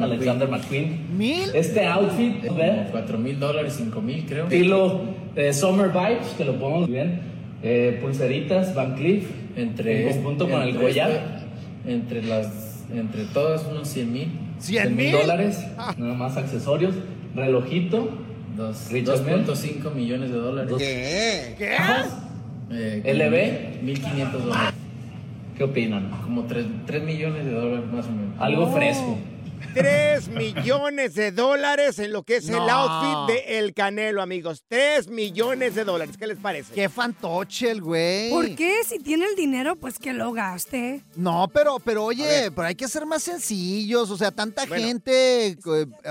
Alexander 0.00 0.48
McQueen. 0.48 1.16
¿Mil? 1.16 1.42
Este 1.54 1.86
outfit, 1.86 2.42
¿ver? 2.56 2.88
Cuatro 2.90 3.18
mil 3.18 3.38
dólares, 3.38 3.74
cinco 3.76 4.00
mil 4.00 4.24
creo. 4.26 4.44
Estilo 4.44 5.00
eh, 5.36 5.52
Summer 5.52 5.88
Vibes, 5.90 6.28
que 6.36 6.44
lo 6.44 6.58
podemos 6.58 6.88
bien. 6.88 7.20
Eh, 7.62 7.98
pulseritas, 8.02 8.74
Van 8.74 8.94
Cleef. 8.96 9.24
Entre 9.54 10.08
En 10.08 10.14
conjunto 10.14 10.48
con 10.48 10.62
el 10.62 10.74
collar. 10.76 11.10
este, 11.10 11.92
entre 11.92 12.22
las, 12.22 12.84
entre 12.92 13.24
todas 13.26 13.64
unos 13.70 13.86
cien 13.88 14.12
mil. 14.12 14.28
¿Cien 14.58 14.96
mil? 14.96 15.12
dólares. 15.12 15.58
Nada 15.98 16.14
más 16.14 16.36
accesorios. 16.36 16.94
Relojito. 17.34 18.08
Dos, 18.56 18.90
Richard 18.90 19.22
Mille. 19.22 19.44
2.5 19.46 19.94
millones 19.94 20.30
de 20.30 20.36
dólares. 20.36 20.70
Dos- 20.70 20.78
¿Qué? 20.78 21.54
¿Qué? 21.58 21.76
Eh, 22.70 23.02
LB. 23.14 23.82
1500 23.84 24.44
dólares. 24.44 24.71
¿Qué 25.62 25.66
opinan? 25.70 26.10
Como 26.24 26.42
3, 26.42 26.66
millones 27.04 27.44
de 27.44 27.52
dólares 27.52 27.84
más 27.92 28.04
o 28.08 28.10
menos. 28.10 28.34
Algo 28.40 28.64
Oh. 28.64 28.72
fresco. 28.72 29.16
3 29.74 30.28
millones 30.28 31.14
de 31.14 31.32
dólares 31.32 31.98
en 31.98 32.12
lo 32.12 32.22
que 32.24 32.36
es 32.36 32.48
el 32.48 32.56
outfit 32.68 33.34
de 33.34 33.58
El 33.58 33.74
Canelo, 33.74 34.20
amigos. 34.22 34.64
3 34.68 35.08
millones 35.08 35.74
de 35.74 35.84
dólares. 35.84 36.16
¿Qué 36.18 36.26
les 36.26 36.38
parece? 36.38 36.74
Qué 36.74 36.88
fantoche 36.88 37.70
el 37.70 37.80
güey. 37.80 38.30
¿Por 38.30 38.54
qué? 38.54 38.76
Si 38.86 38.98
tiene 38.98 39.24
el 39.26 39.34
dinero, 39.34 39.76
pues 39.76 39.98
que 39.98 40.12
lo 40.12 40.32
gaste. 40.32 41.02
No, 41.16 41.48
pero, 41.52 41.78
pero 41.78 42.04
oye, 42.04 42.50
pero 42.54 42.66
hay 42.68 42.74
que 42.74 42.88
ser 42.88 43.06
más 43.06 43.22
sencillos. 43.22 44.10
O 44.10 44.16
sea, 44.16 44.30
tanta 44.30 44.66
Bueno. 44.66 44.84
gente 44.86 45.46
eh, 45.48 45.56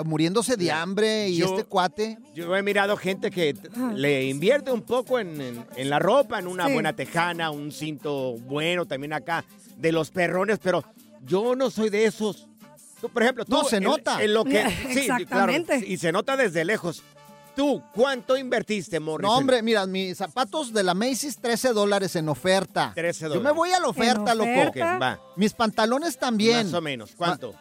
muriéndose 0.06 0.56
de 0.58 0.72
hambre 0.72 1.30
y 1.30 1.38
Yo- 1.38 1.46
este 1.48 1.64
cuate. 1.64 2.18
Yo 2.34 2.56
he 2.56 2.64
mirado 2.64 2.98
gente 2.98 3.30
que 3.30 3.54
t- 3.54 3.70
le 3.96 4.26
invierte 4.26 4.72
un 4.72 4.82
poco 4.82 5.20
en, 5.20 5.40
en- 5.42 5.66
en 5.76 5.90
la 5.90 6.00
ropa, 6.00 6.40
en 6.40 6.48
una 6.48 6.68
Sí. 6.68 6.74
buena 6.74 6.94
tejana, 6.94 7.52
un 7.52 7.72
cinto 7.72 8.38
bueno 8.40 8.86
también 8.86 9.14
acá, 9.14 9.46
de 9.78 9.92
los 9.92 10.12
perrones, 10.12 10.60
pero 10.62 10.84
yo 11.26 11.56
no 11.56 11.70
soy 11.70 11.90
de 11.90 12.06
esos. 12.06 12.48
Tú, 13.02 13.10
por 13.10 13.24
ejemplo, 13.24 13.44
tú, 13.46 13.52
No, 13.52 13.64
se 13.64 13.78
en- 13.78 13.84
nota. 13.84 14.24
En 14.24 14.34
lo 14.34 14.44
que, 14.46 14.64
sí, 14.94 15.00
Exactamente. 15.00 15.74
claro, 15.80 15.86
y 15.88 15.98
se 15.98 16.12
nota 16.12 16.38
desde 16.38 16.64
lejos. 16.64 17.04
Tú, 17.56 17.84
¿cuánto 17.94 18.38
invertiste, 18.38 19.00
Morris? 19.02 19.28
No, 19.28 19.36
hombre, 19.36 19.62
mira, 19.62 19.86
mis 19.86 20.18
zapatos 20.18 20.72
de 20.72 20.84
la 20.84 20.94
Macy's, 20.94 21.38
13 21.38 21.74
dólares 21.74 22.16
en 22.16 22.30
oferta. 22.30 22.94
13 22.96 23.24
Yo 23.24 23.30
dólares. 23.30 23.44
me 23.44 23.52
voy 23.52 23.72
a 23.72 23.80
la 23.82 23.88
oferta, 23.90 24.32
¿En 24.32 24.38
loco. 24.38 24.50
oferta? 24.52 24.96
Ok, 24.96 25.02
va. 25.02 25.20
Mis 25.36 25.54
pantalones 25.54 26.18
también. 26.18 26.68
Más 26.68 26.74
o 26.76 26.82
menos. 26.82 27.12
¿Cuánto? 27.18 27.54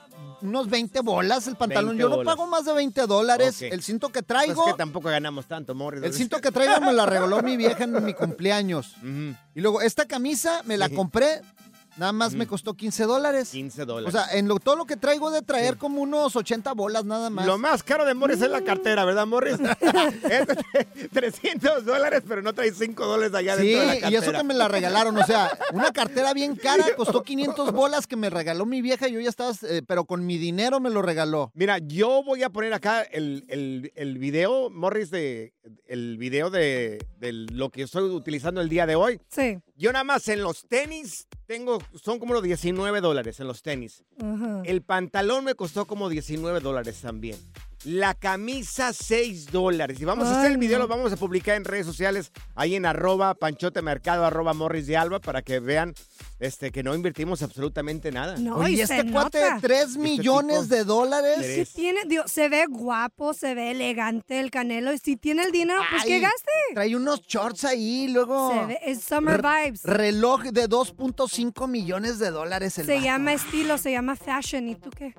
Unos 0.43 0.71
20 0.71 1.01
bolas 1.01 1.47
el 1.49 1.57
pantalón. 1.57 1.97
20 1.97 2.03
Yo 2.03 2.09
no 2.09 2.17
bolas. 2.19 2.35
pago 2.37 2.47
más 2.49 2.65
de 2.67 2.73
20 2.73 3.07
dólares. 3.07 3.61
El 3.63 3.83
cinto 3.83 4.09
que 4.11 4.23
Pues 4.23 4.27
traigo. 4.27 4.65
que 4.65 4.75
tampoco 4.75 5.09
ganamos 5.09 5.47
tanto, 5.47 5.75
Morris. 5.75 6.03
El 6.05 6.15
cinto 6.15 6.41
que 6.41 6.53
traigo 6.53 6.81
me 6.81 6.93
la 6.93 7.05
regaló 7.05 7.43
mi 7.43 7.57
vieja 7.57 7.83
en 7.85 8.05
mi 8.05 8.15
cumpleaños. 8.15 8.95
Y 9.57 9.61
luego, 9.61 9.81
esta 9.83 10.05
camisa 10.07 10.63
me 10.67 10.79
la 10.79 10.89
Sí. 10.89 10.95
compré. 10.95 11.41
Nada 11.97 12.13
más 12.13 12.35
me 12.35 12.47
costó 12.47 12.75
15 12.75 13.05
dólares. 13.05 13.51
15 13.51 13.83
O 13.83 13.87
dólares. 13.87 14.13
sea, 14.15 14.39
en 14.39 14.49
lo, 14.49 14.59
todo 14.59 14.77
lo 14.77 14.87
que 14.87 14.97
traigo 14.97 15.31
de 15.31 15.43
traer 15.43 15.77
como 15.77 16.01
unos 16.03 16.37
80 16.37 16.73
bolas 16.73 17.05
nada 17.05 17.31
más. 17.31 17.47
Lo 17.47 17.59
más 17.59 17.83
caro 17.83 18.05
de 18.05 18.15
Morris 18.15 18.41
es 18.41 18.51
la 18.51 18.63
cartera, 18.63 19.05
¿verdad, 19.05 19.27
Morris? 19.27 19.57
es 20.31 21.11
300 21.11 21.85
dólares, 21.85 22.23
pero 22.27 22.43
no 22.43 22.53
trae 22.55 22.73
5 22.73 23.07
dólares 23.07 23.35
allá 23.35 23.57
Sí, 23.57 23.69
dentro 23.69 23.81
de 23.95 24.01
la 24.01 24.11
y 24.11 24.15
eso 24.17 24.33
que 24.33 24.45
me 24.45 24.55
la 24.55 24.69
regalaron, 24.69 25.17
o 25.17 25.25
sea, 25.27 25.51
una 25.73 25.93
cartera 25.93 26.33
bien 26.33 26.57
cara, 26.57 26.85
costó 26.97 27.23
500 27.23 27.73
bolas 27.73 28.07
que 28.07 28.17
me 28.17 28.31
regaló 28.31 28.67
mi 28.67 28.81
vieja 28.83 29.09
y 29.09 29.13
yo 29.13 29.21
ya 29.21 29.29
estaba, 29.29 29.53
eh, 29.63 29.83
pero 29.87 30.05
con 30.05 30.25
mi 30.27 30.39
dinero 30.39 30.81
me 30.81 30.91
lo 30.91 31.03
regaló. 31.03 31.51
Mira, 31.55 31.79
yo 31.79 32.23
voy 32.23 32.43
a 32.43 32.51
poner 32.51 32.73
acá 32.73 33.03
el, 33.03 33.45
el, 33.49 33.93
el 33.95 34.19
video, 34.19 34.71
Morris, 34.71 35.11
de 35.11 35.53
el 35.87 36.19
video 36.19 36.51
de, 36.51 37.05
de 37.19 37.33
lo 37.33 37.71
que 37.71 37.83
estoy 37.83 38.05
utilizando 38.11 38.61
el 38.61 38.69
día 38.69 38.87
de 38.87 38.95
hoy. 38.97 39.21
Sí. 39.29 39.59
Yo 39.77 39.93
nada 39.93 40.05
más 40.05 40.29
en 40.29 40.43
los 40.43 40.67
tenis 40.69 41.27
tengo, 41.47 41.79
son 41.95 42.19
como 42.19 42.35
los 42.35 42.43
19 42.43 43.01
dólares 43.01 43.41
en 43.41 43.47
los 43.47 43.63
tenis. 43.63 44.05
El 44.65 44.83
pantalón 44.83 45.45
me 45.45 45.55
costó 45.55 45.87
como 45.87 46.09
19 46.09 46.61
dólares 46.61 47.01
también. 47.01 47.37
La 47.85 48.13
camisa, 48.15 48.93
6 48.93 49.51
dólares. 49.51 49.99
Y 50.01 50.05
vamos 50.05 50.29
a 50.29 50.39
hacer 50.39 50.51
el 50.53 50.59
video, 50.59 50.79
no. 50.79 50.85
lo 50.85 50.89
vamos 50.89 51.13
a 51.13 51.17
publicar 51.17 51.57
en 51.57 51.65
redes 51.65 51.87
sociales, 51.87 52.31
ahí 52.55 52.75
en 52.75 52.85
arroba 52.85 53.35
panchote 53.35 53.81
mercado, 53.81 54.25
arroba 54.27 54.53
morris 54.53 54.87
de 54.87 54.99
alba, 54.99 55.19
para 55.19 55.41
que 55.41 55.61
vean 55.61 55.95
este, 56.41 56.73
que 56.73 56.83
no 56.83 56.95
invertimos 56.95 57.43
absolutamente 57.43 58.13
nada. 58.13 58.37
No, 58.39 58.57
Oye, 58.57 58.73
y 58.75 58.81
este 58.83 59.11
cuate 59.11 59.41
nota. 59.41 59.55
de 59.55 59.61
3 59.63 59.81
Este 59.83 59.99
millones 59.99 60.63
tipo- 60.65 60.75
de 60.75 60.85
dólares. 60.85 61.73
Tiene, 61.75 62.01
digo, 62.07 62.25
se 62.27 62.49
ve 62.51 62.67
guapo, 62.69 63.33
se 63.33 63.55
ve 63.55 63.71
elegante 63.71 64.41
el 64.41 64.51
canelo. 64.51 64.93
Y 64.93 64.99
si 64.99 65.17
tiene 65.17 65.45
el 65.45 65.51
dinero, 65.53 65.81
pues 65.91 66.05
que 66.05 66.21
gaste. 66.21 66.51
Trae 66.75 66.95
unos 66.97 67.23
shorts 67.23 67.65
ahí, 67.65 68.09
luego. 68.09 68.53
Se 68.53 68.67
ve- 68.67 68.81
es 68.85 69.03
summer 69.05 69.41
vibes. 69.43 69.85
Reloj 69.85 70.43
de 70.45 70.69
2.5 70.69 71.67
millones 71.67 72.19
de 72.19 72.31
dólares 72.31 72.77
el 72.79 72.85
Se 72.87 72.95
vato. 72.95 73.05
llama 73.05 73.33
estilo, 73.33 73.79
se 73.79 73.91
llama 73.93 74.17
fashion. 74.17 74.69
¿Y 74.69 74.75
tú 74.77 74.91
qué? 74.91 75.15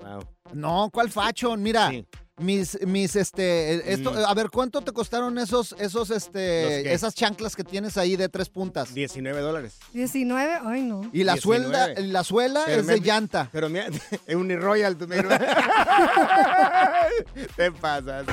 No, 0.54 0.90
¿cuál 0.92 1.10
fashion? 1.10 1.62
Mira, 1.64 1.92
mis, 2.38 2.80
mis, 2.88 3.16
este, 3.16 3.94
esto, 3.94 4.12
Mm. 4.14 4.18
a 4.26 4.34
ver, 4.34 4.50
¿cuánto 4.50 4.82
te 4.82 4.92
costaron 4.92 5.38
esos, 5.38 5.76
esos, 5.80 6.10
¿Los 6.10 6.18
este, 6.18 6.92
esas 6.94 7.14
chanclas 7.14 7.56
que 7.56 7.64
tienes 7.64 7.98
ahí 7.98 8.16
de 8.16 8.30
tres 8.30 8.50
puntas? 8.50 8.94
19 8.94 9.40
dólares. 9.42 9.78
19, 9.94 10.60
ay 10.66 10.82
no. 10.82 11.02
Y 11.14 11.24
la 11.24 11.34
19. 11.34 11.42
suelda, 11.42 11.94
la 12.02 12.24
suela 12.24 12.64
Pero 12.66 12.82
es 12.82 12.88
me- 12.88 12.94
de 12.94 13.00
llanta. 13.02 13.50
Pero 13.52 13.70
mira, 13.70 13.88
es 14.26 14.36
un 14.36 14.50
Royal, 14.60 14.98
tú. 14.98 15.08
Te 17.56 17.72
pasas. 17.72 18.26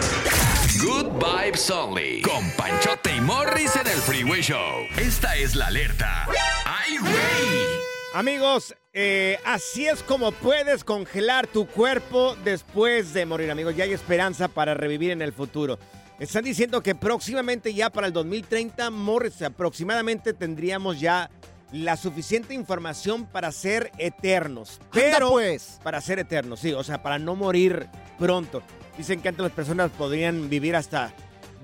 Good 0.83 1.07
Vibes 1.19 1.71
Only. 1.71 2.23
Con 2.23 2.51
Panchote 2.57 3.15
y 3.17 3.21
Morris 3.21 3.75
en 3.77 3.87
el 3.89 3.99
Freeway 4.01 4.41
Show. 4.43 4.85
Esta 4.97 5.37
es 5.37 5.55
la 5.55 5.67
alerta. 5.67 6.27
¡Ay, 6.65 6.97
güey! 6.99 7.88
Amigos, 8.15 8.75
eh, 8.95 9.39
así 9.45 9.87
es 9.87 10.03
como 10.03 10.33
puedes 10.33 10.83
congelar 10.83 11.47
tu 11.47 11.67
cuerpo 11.67 12.37
después 12.43 13.13
de 13.13 13.27
morir, 13.27 13.51
amigos. 13.51 13.77
Ya 13.77 13.85
hay 13.85 13.93
esperanza 13.93 14.49
para 14.49 14.73
revivir 14.73 15.11
en 15.11 15.21
el 15.21 15.35
futuro. 15.35 15.79
Están 16.19 16.45
diciendo 16.45 16.83
que 16.83 16.95
próximamente 16.95 17.75
ya 17.75 17.91
para 17.91 18.07
el 18.07 18.15
2030, 18.15 18.91
Morris, 18.91 19.43
aproximadamente 19.43 20.33
tendríamos 20.33 21.01
ya 21.01 21.31
la 21.71 21.99
suficiente 21.99 22.55
información 22.55 23.27
para 23.27 23.53
ser 23.53 23.93
eternos. 23.99 24.81
Pero 24.91 25.31
pues. 25.33 25.79
para 25.83 26.01
ser 26.01 26.19
eternos, 26.19 26.61
sí, 26.61 26.73
o 26.73 26.83
sea, 26.83 27.03
para 27.03 27.19
no 27.19 27.37
morir 27.37 27.89
pronto. 28.19 28.63
Dicen 28.97 29.21
que 29.21 29.29
antes 29.29 29.43
las 29.43 29.53
personas 29.53 29.91
podrían 29.91 30.49
vivir 30.49 30.77
hasta 30.77 31.13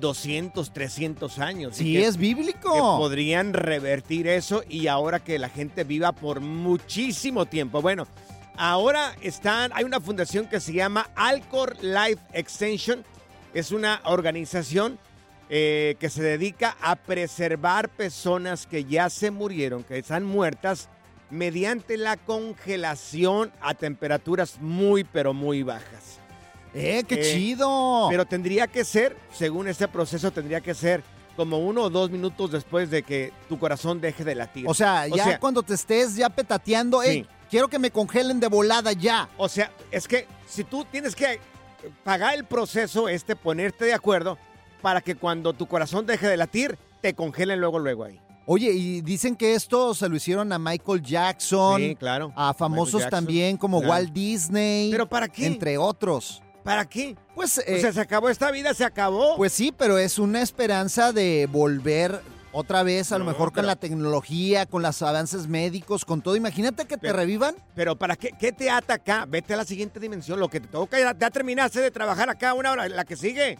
200, 0.01 0.73
300 0.73 1.39
años. 1.39 1.81
y 1.81 1.85
Sí, 1.85 1.93
que- 1.95 2.07
es 2.07 2.17
bíblico. 2.17 2.73
que 2.73 2.81
podrían 2.81 3.53
revertir 3.53 4.27
eso 4.29 4.63
y 4.69 4.87
ahora 4.89 5.21
que 5.21 5.39
la 5.39 5.49
gente 5.49 5.85
viva 5.85 6.13
por 6.13 6.41
muchísimo 6.41 7.47
tiempo. 7.47 7.81
Bueno, 7.83 8.07
ahora 8.57 9.15
están, 9.23 9.71
hay 9.75 9.85
una 9.85 10.01
fundación 10.01 10.47
que 10.49 10.61
se 10.61 10.73
llama 10.73 11.09
Alcor 11.15 11.77
Life 11.83 12.23
Extension. 12.33 13.05
Es 13.53 13.71
una 13.73 14.01
organización 14.05 14.99
eh, 15.51 15.97
que 16.01 16.09
se 16.09 16.23
dedica 16.23 16.77
a 16.81 16.97
preservar 16.97 17.89
personas 17.91 18.67
que 18.67 18.85
ya 18.85 19.11
se 19.11 19.31
murieron, 19.31 19.85
que 19.85 19.99
están 19.99 20.25
muertas, 20.25 20.89
mediante 21.31 21.97
la 21.99 22.17
congelación 22.17 23.53
a 23.61 23.75
temperaturas 23.75 24.59
muy, 24.61 25.05
pero 25.05 25.35
muy 25.35 25.63
bajas. 25.63 26.19
¡Eh, 26.75 27.05
qué 27.07 27.15
Eh, 27.21 27.35
chido! 27.35 28.09
Pero 28.11 28.25
tendría 28.25 28.67
que 28.67 28.85
ser, 28.85 29.17
según 29.33 29.69
este 29.69 29.87
proceso, 29.89 30.31
tendría 30.31 30.61
que 30.61 30.75
ser 30.75 31.03
como 31.37 31.59
uno 31.59 31.83
o 31.83 31.91
dos 31.91 32.11
minutos 32.11 32.51
después 32.53 32.91
de 32.91 33.03
que 33.03 33.33
tu 33.49 33.59
corazón 33.59 34.01
deje 34.01 34.25
de 34.25 34.35
latir. 34.35 34.67
o 34.69 34.75
sea, 34.75 35.07
ya 35.09 35.39
cuando 35.39 35.63
te 35.63 35.75
estés 35.75 36.15
ya 36.17 36.29
petateando, 36.29 37.03
Sí. 37.03 37.09
"Ey, 37.09 37.27
quiero 37.51 37.69
que 37.69 37.79
me 37.79 37.91
congelen 37.91 38.39
de 38.41 38.49
volada 38.49 38.93
ya. 38.93 39.29
O 39.37 39.49
sea, 39.49 39.71
es 39.91 40.07
que 40.09 40.27
si 40.49 40.63
tú 40.65 40.85
tienes 40.91 41.15
que 41.17 41.41
pagar 42.03 42.35
el 42.35 42.45
proceso 42.45 43.09
este, 43.09 43.37
ponerte 43.37 43.85
de 43.85 43.95
acuerdo 43.95 44.39
para 44.81 45.01
que 45.01 45.15
cuando 45.17 45.53
tu 45.53 45.67
corazón 45.67 46.07
deje 46.07 46.27
de 46.29 46.37
latir, 46.37 46.79
te 47.01 47.15
congelen 47.15 47.61
luego, 47.61 47.79
luego 47.79 48.05
ahí. 48.05 48.21
Oye, 48.47 48.71
y 48.73 49.01
dicen 49.01 49.35
que 49.37 49.55
esto 49.55 49.95
se 49.95 50.09
lo 50.09 50.17
hicieron 50.17 50.53
a 50.53 50.59
Michael 50.59 51.03
Jackson. 51.03 51.81
Sí, 51.81 51.97
claro. 51.97 52.33
A 52.37 52.53
famosos 52.55 53.01
Jackson, 53.01 53.11
también 53.11 53.57
como 53.57 53.79
claro. 53.81 53.93
Walt 53.93 54.13
Disney. 54.13 54.91
¿Pero 54.91 55.09
para 55.09 55.29
qué? 55.29 55.47
Entre 55.47 55.79
otros. 55.79 56.43
¿Para 56.65 56.87
qué? 56.87 57.15
Pues, 57.35 57.59
o 57.59 57.79
sea, 57.79 57.93
se 57.93 58.01
acabó 58.01 58.31
esta 58.31 58.51
vida, 58.51 58.73
se 58.75 58.85
acabó. 58.85 59.37
Pues 59.37 59.53
sí, 59.53 59.73
pero 59.77 59.99
es 59.99 60.19
una 60.19 60.41
esperanza 60.41 61.13
de 61.13 61.47
volver 61.51 62.21
otra 62.53 62.83
vez, 62.83 63.13
a 63.13 63.19
lo 63.19 63.25
mejor 63.25 63.53
con 63.53 63.67
la 63.67 63.77
tecnología, 63.77 64.65
con 64.65 64.83
los 64.83 65.03
avances 65.03 65.47
médicos, 65.47 66.05
con 66.05 66.23
todo. 66.23 66.37
Imagínate 66.37 66.87
que 66.87 66.97
te 66.97 67.13
revivan. 67.13 67.55
Pero 67.75 67.97
¿para 67.97 68.17
qué, 68.17 68.31
qué 68.39 68.53
te 68.53 68.71
ata 68.71 68.95
acá? 68.95 69.27
Vete 69.29 69.55
a 69.55 69.57
la 69.59 69.65
siguiente 69.65 70.01
dimensión. 70.01 70.41
Lo 70.41 70.49
que 70.49 70.61
te 70.61 70.69
toca, 70.69 70.99
ya, 70.99 71.15
ya 71.19 71.31
terminaste 71.31 71.81
de 71.81 71.91
trabajar 71.91 72.31
acá 72.31 72.55
una 72.55 72.73
hora, 72.73 72.89
la 72.89 73.05
que 73.05 73.17
sigue. 73.17 73.59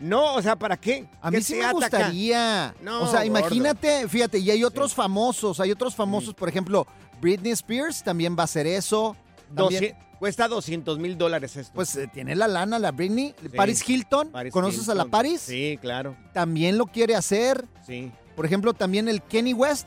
No, 0.00 0.34
o 0.34 0.42
sea, 0.42 0.56
¿para 0.56 0.76
qué? 0.76 1.06
A 1.20 1.30
¿Qué 1.30 1.36
mí 1.36 1.42
sí 1.42 1.54
me 1.54 1.72
gustaría. 1.72 2.74
No, 2.82 3.02
o 3.02 3.06
sea, 3.06 3.20
gordo. 3.20 3.26
imagínate, 3.26 4.08
fíjate, 4.08 4.38
y 4.38 4.50
hay 4.50 4.64
otros 4.64 4.94
famosos, 4.94 5.60
hay 5.60 5.70
otros 5.70 5.94
famosos, 5.94 6.34
por 6.34 6.48
ejemplo, 6.48 6.86
Britney 7.20 7.52
Spears 7.52 8.02
también 8.02 8.34
va 8.36 8.42
a 8.42 8.44
hacer 8.44 8.66
eso. 8.66 9.14
Doci- 9.54 9.94
cuesta 10.18 10.48
200 10.48 10.98
mil 10.98 11.16
dólares 11.18 11.56
esto. 11.56 11.72
pues 11.74 11.94
eh, 11.96 12.08
tiene 12.12 12.34
la 12.36 12.46
lana 12.48 12.78
la 12.78 12.92
Britney. 12.92 13.34
Sí. 13.40 13.48
Paris 13.50 13.88
Hilton, 13.88 14.28
Paris 14.30 14.52
¿conoces 14.52 14.88
a 14.88 14.94
la. 14.94 15.04
Paris? 15.06 15.40
Sí, 15.42 15.78
claro. 15.80 16.16
También 16.32 16.78
lo 16.78 16.86
quiere 16.86 17.14
hacer. 17.16 17.64
Sí. 17.86 18.10
Por 18.36 18.46
ejemplo, 18.46 18.72
también 18.74 19.08
el 19.08 19.22
Kenny 19.22 19.52
West. 19.54 19.86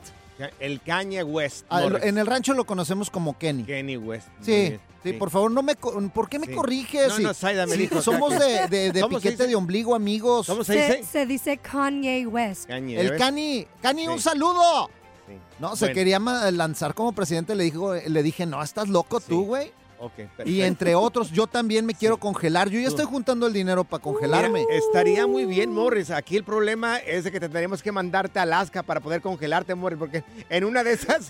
El 0.58 0.80
Kanye 0.80 1.22
West. 1.22 1.64
Ah, 1.70 1.86
en 2.02 2.18
el 2.18 2.26
rancho 2.26 2.54
lo 2.54 2.64
conocemos 2.66 3.08
como 3.08 3.38
Kenny. 3.38 3.62
Kenny 3.62 3.96
West. 3.96 4.26
Sí, 4.40 4.76
sí, 5.04 5.12
por 5.12 5.30
favor, 5.30 5.48
no 5.52 5.62
me, 5.62 5.76
co- 5.76 5.96
¿por 6.12 6.28
qué 6.28 6.40
me 6.40 6.48
Sí. 6.48 6.52
corriges? 6.54 7.08
No, 7.08 7.16
Sí, 7.16 7.22
no, 7.22 7.34
Zaida 7.34 7.66
me 7.66 7.72
sí, 7.76 7.82
dijo 7.82 7.94
acá 7.94 8.02
somos 8.02 8.36
de, 8.36 8.66
de- 8.68 8.90
de 8.92 9.00
¿Cómo 9.00 9.20
se 9.20 9.28
piquete 9.28 9.44
dice? 9.44 9.46
de 9.48 9.54
ombligo, 9.54 9.94
amigos. 9.94 10.48
¿Cómo 10.48 10.64
se 10.64 10.74
dice? 10.74 11.04
se 11.04 11.26
dice 11.26 11.56
Kanye 11.58 12.26
West. 12.26 12.66
Kanye 12.66 12.98
El 13.00 13.10
West. 13.10 13.20
Cani, 13.22 13.64
Cani, 13.80 14.08
un 14.08 14.20
saludo. 14.20 14.90
Sí. 15.26 15.38
No, 15.58 15.76
se 15.76 15.86
Bueno. 15.86 15.94
quería 15.94 16.18
lanzar 16.50 16.94
como 16.94 17.12
presidente, 17.12 17.54
le, 17.54 17.64
dijo, 17.64 17.94
le 17.94 18.22
dije, 18.22 18.46
no, 18.46 18.62
estás 18.62 18.88
loco 18.88 19.20
tú, 19.20 19.44
güey. 19.46 19.72
Ok, 20.00 20.12
Y 20.44 20.60
entre 20.60 20.94
otros, 20.96 21.30
yo 21.30 21.46
también 21.46 21.86
me 21.86 21.94
quiero 21.94 22.18
congelar. 22.18 22.68
Yo 22.68 22.78
ya 22.78 22.88
estoy 22.88 23.06
juntando 23.06 23.46
el 23.46 23.54
dinero 23.54 23.84
para 23.84 24.02
congelarme. 24.02 24.60
Mira, 24.60 24.74
estaría 24.74 25.26
muy 25.26 25.46
bien, 25.46 25.72
Morris. 25.72 26.10
Aquí 26.10 26.36
el 26.36 26.44
problema 26.44 26.98
es 26.98 27.24
de 27.24 27.32
que 27.32 27.40
tendríamos 27.40 27.82
que 27.82 27.90
mandarte 27.90 28.38
a 28.38 28.42
Alaska 28.42 28.82
para 28.82 29.00
poder 29.00 29.22
congelarte, 29.22 29.74
Morris, 29.74 29.98
porque 29.98 30.22
en 30.50 30.64
una 30.64 30.82
de 30.84 30.92
esas 30.92 31.28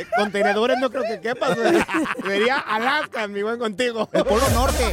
eh, 0.00 0.06
contenedores 0.16 0.78
no 0.80 0.90
creo 0.90 1.04
que 1.04 1.20
quepas. 1.20 1.56
güey. 1.56 1.78
Sería 2.26 2.58
Alaska, 2.58 3.28
mi 3.28 3.42
buen 3.42 3.58
contigo. 3.58 4.08
El 4.12 4.24
Polo 4.24 4.48
Norte. 4.50 4.90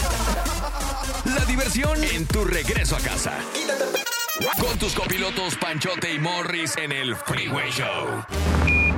La 1.36 1.46
diversión 1.46 2.04
en 2.04 2.28
tu 2.28 2.44
regreso 2.44 2.96
a 2.96 3.00
casa. 3.00 3.32
Con 4.60 4.78
tus 4.78 4.94
copilotos 4.94 5.56
Panchote 5.56 6.14
y 6.14 6.20
Morris 6.20 6.76
en 6.76 6.92
el 6.92 7.16
Freeway 7.16 7.72
Show. 7.72 8.26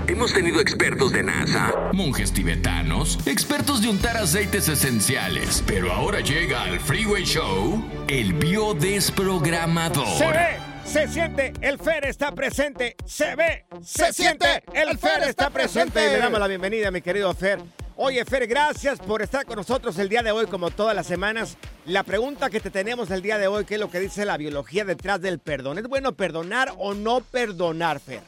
Hemos 0.07 0.33
tenido 0.33 0.59
expertos 0.59 1.11
de 1.11 1.21
NASA, 1.21 1.91
monjes 1.93 2.33
tibetanos, 2.33 3.19
expertos 3.27 3.83
de 3.83 3.89
untar 3.89 4.17
aceites 4.17 4.67
esenciales, 4.67 5.63
pero 5.67 5.93
ahora 5.93 6.21
llega 6.21 6.63
al 6.63 6.79
Freeway 6.79 7.23
Show 7.23 7.85
el 8.07 8.33
biodesprogramador. 8.33 10.07
Se 10.17 10.25
ve, 10.25 10.57
se 10.85 11.07
siente, 11.07 11.53
el 11.61 11.77
Fer 11.77 12.05
está 12.05 12.31
presente. 12.31 12.95
Se 13.05 13.35
ve, 13.35 13.67
se, 13.83 14.11
siente, 14.13 14.63
el 14.73 14.97
Fer 14.97 15.21
está 15.29 15.51
presente. 15.51 16.03
Y 16.03 16.09
le 16.13 16.17
damos 16.17 16.39
la 16.39 16.47
bienvenida, 16.47 16.89
mi 16.89 17.01
querido 17.01 17.31
Fer. 17.35 17.59
Oye, 17.99 18.23
Fer, 18.25 18.45
gracias 18.45 18.99
por 18.99 19.23
estar 19.23 19.43
con 19.47 19.55
nosotros 19.55 19.97
el 19.97 20.07
día 20.07 20.21
de 20.21 20.31
hoy, 20.31 20.45
como 20.45 20.69
todas 20.69 20.95
las 20.95 21.07
semanas. 21.07 21.57
La 21.87 22.03
pregunta 22.03 22.51
que 22.51 22.59
te 22.59 22.69
tenemos 22.69 23.09
el 23.09 23.23
día 23.23 23.39
de 23.39 23.47
hoy, 23.47 23.65
¿qué 23.65 23.73
es 23.73 23.79
lo 23.79 23.89
que 23.89 23.99
dice 23.99 24.23
la 24.23 24.37
biología 24.37 24.85
detrás 24.85 25.19
del 25.19 25.39
perdón? 25.39 25.79
¿Es 25.79 25.87
bueno 25.87 26.11
perdonar 26.13 26.75
o 26.77 26.93
no 26.93 27.21
perdonar, 27.21 27.99
Fer? 27.99 28.21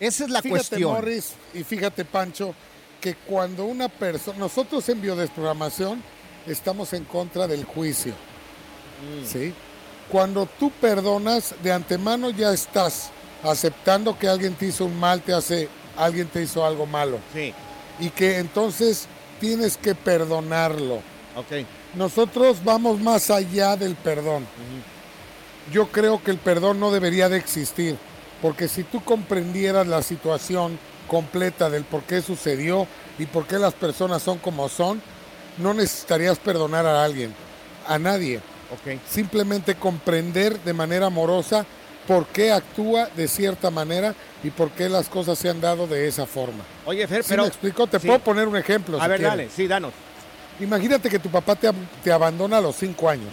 Esa 0.00 0.24
es 0.24 0.30
la 0.30 0.40
fíjate, 0.40 0.58
cuestión. 0.60 0.92
Morris, 0.92 1.34
y 1.52 1.62
fíjate, 1.62 2.06
Pancho, 2.06 2.54
que 3.02 3.16
cuando 3.16 3.66
una 3.66 3.90
persona. 3.90 4.38
Nosotros 4.38 4.88
en 4.88 5.02
biodesprogramación 5.02 6.02
estamos 6.46 6.94
en 6.94 7.04
contra 7.04 7.46
del 7.46 7.64
juicio. 7.64 8.12
Mm. 8.12 9.26
¿Sí? 9.26 9.52
Cuando 10.10 10.48
tú 10.58 10.70
perdonas, 10.70 11.54
de 11.62 11.70
antemano 11.70 12.30
ya 12.30 12.50
estás 12.54 13.10
aceptando 13.42 14.18
que 14.18 14.26
alguien 14.26 14.54
te 14.54 14.66
hizo 14.68 14.86
un 14.86 14.98
mal, 14.98 15.20
te 15.20 15.34
hace, 15.34 15.68
alguien 15.98 16.28
te 16.28 16.42
hizo 16.42 16.64
algo 16.64 16.86
malo. 16.86 17.18
Sí. 17.34 17.52
Y 17.98 18.10
que 18.10 18.38
entonces 18.38 19.06
tienes 19.40 19.76
que 19.76 19.94
perdonarlo. 19.94 20.96
Ok. 21.36 21.66
Nosotros 21.94 22.62
vamos 22.64 23.00
más 23.00 23.30
allá 23.30 23.76
del 23.76 23.94
perdón. 23.94 24.46
Yo 25.72 25.88
creo 25.88 26.22
que 26.22 26.30
el 26.30 26.38
perdón 26.38 26.80
no 26.80 26.90
debería 26.90 27.28
de 27.28 27.38
existir, 27.38 27.96
porque 28.42 28.68
si 28.68 28.82
tú 28.82 29.02
comprendieras 29.02 29.86
la 29.86 30.02
situación 30.02 30.78
completa 31.08 31.70
del 31.70 31.84
por 31.84 32.02
qué 32.02 32.20
sucedió 32.20 32.86
y 33.18 33.26
por 33.26 33.46
qué 33.46 33.58
las 33.58 33.74
personas 33.74 34.22
son 34.22 34.38
como 34.38 34.68
son, 34.68 35.00
no 35.58 35.72
necesitarías 35.72 36.38
perdonar 36.38 36.86
a 36.86 37.04
alguien, 37.04 37.34
a 37.86 37.98
nadie. 37.98 38.38
Ok. 38.72 38.98
Simplemente 39.08 39.74
comprender 39.76 40.58
de 40.60 40.72
manera 40.72 41.06
amorosa 41.06 41.64
por 42.06 42.26
qué 42.26 42.52
actúa 42.52 43.08
de 43.16 43.26
cierta 43.28 43.70
manera 43.70 44.14
y 44.42 44.50
por 44.50 44.70
qué 44.70 44.88
las 44.88 45.08
cosas 45.08 45.38
se 45.38 45.48
han 45.48 45.60
dado 45.60 45.86
de 45.86 46.06
esa 46.06 46.26
forma. 46.26 46.62
Oye, 46.84 47.06
Fer, 47.06 47.22
¿Sí 47.22 47.30
pero... 47.30 47.42
me 47.42 47.48
explico? 47.48 47.86
Te 47.86 47.98
Sí. 47.98 48.06
puedo 48.06 48.18
poner 48.20 48.46
un 48.46 48.56
ejemplo. 48.56 48.98
A 48.98 49.04
si 49.04 49.08
ver, 49.08 49.18
quieres. 49.20 49.36
dale, 49.36 49.50
sí, 49.50 49.66
danos. 49.66 49.92
Imagínate 50.60 51.08
que 51.08 51.18
tu 51.18 51.30
papá 51.30 51.56
te, 51.56 51.70
te 52.02 52.12
abandona 52.12 52.58
a 52.58 52.60
los 52.60 52.76
cinco 52.76 53.08
años 53.08 53.32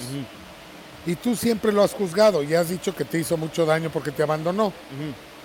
y 1.05 1.15
tú 1.15 1.35
siempre 1.35 1.71
lo 1.71 1.83
has 1.83 1.93
juzgado 1.93 2.41
y 2.43 2.53
has 2.55 2.69
dicho 2.69 2.95
que 2.95 3.05
te 3.05 3.19
hizo 3.19 3.37
mucho 3.37 3.65
daño 3.65 3.89
porque 3.91 4.11
te 4.11 4.23
abandonó. 4.23 4.71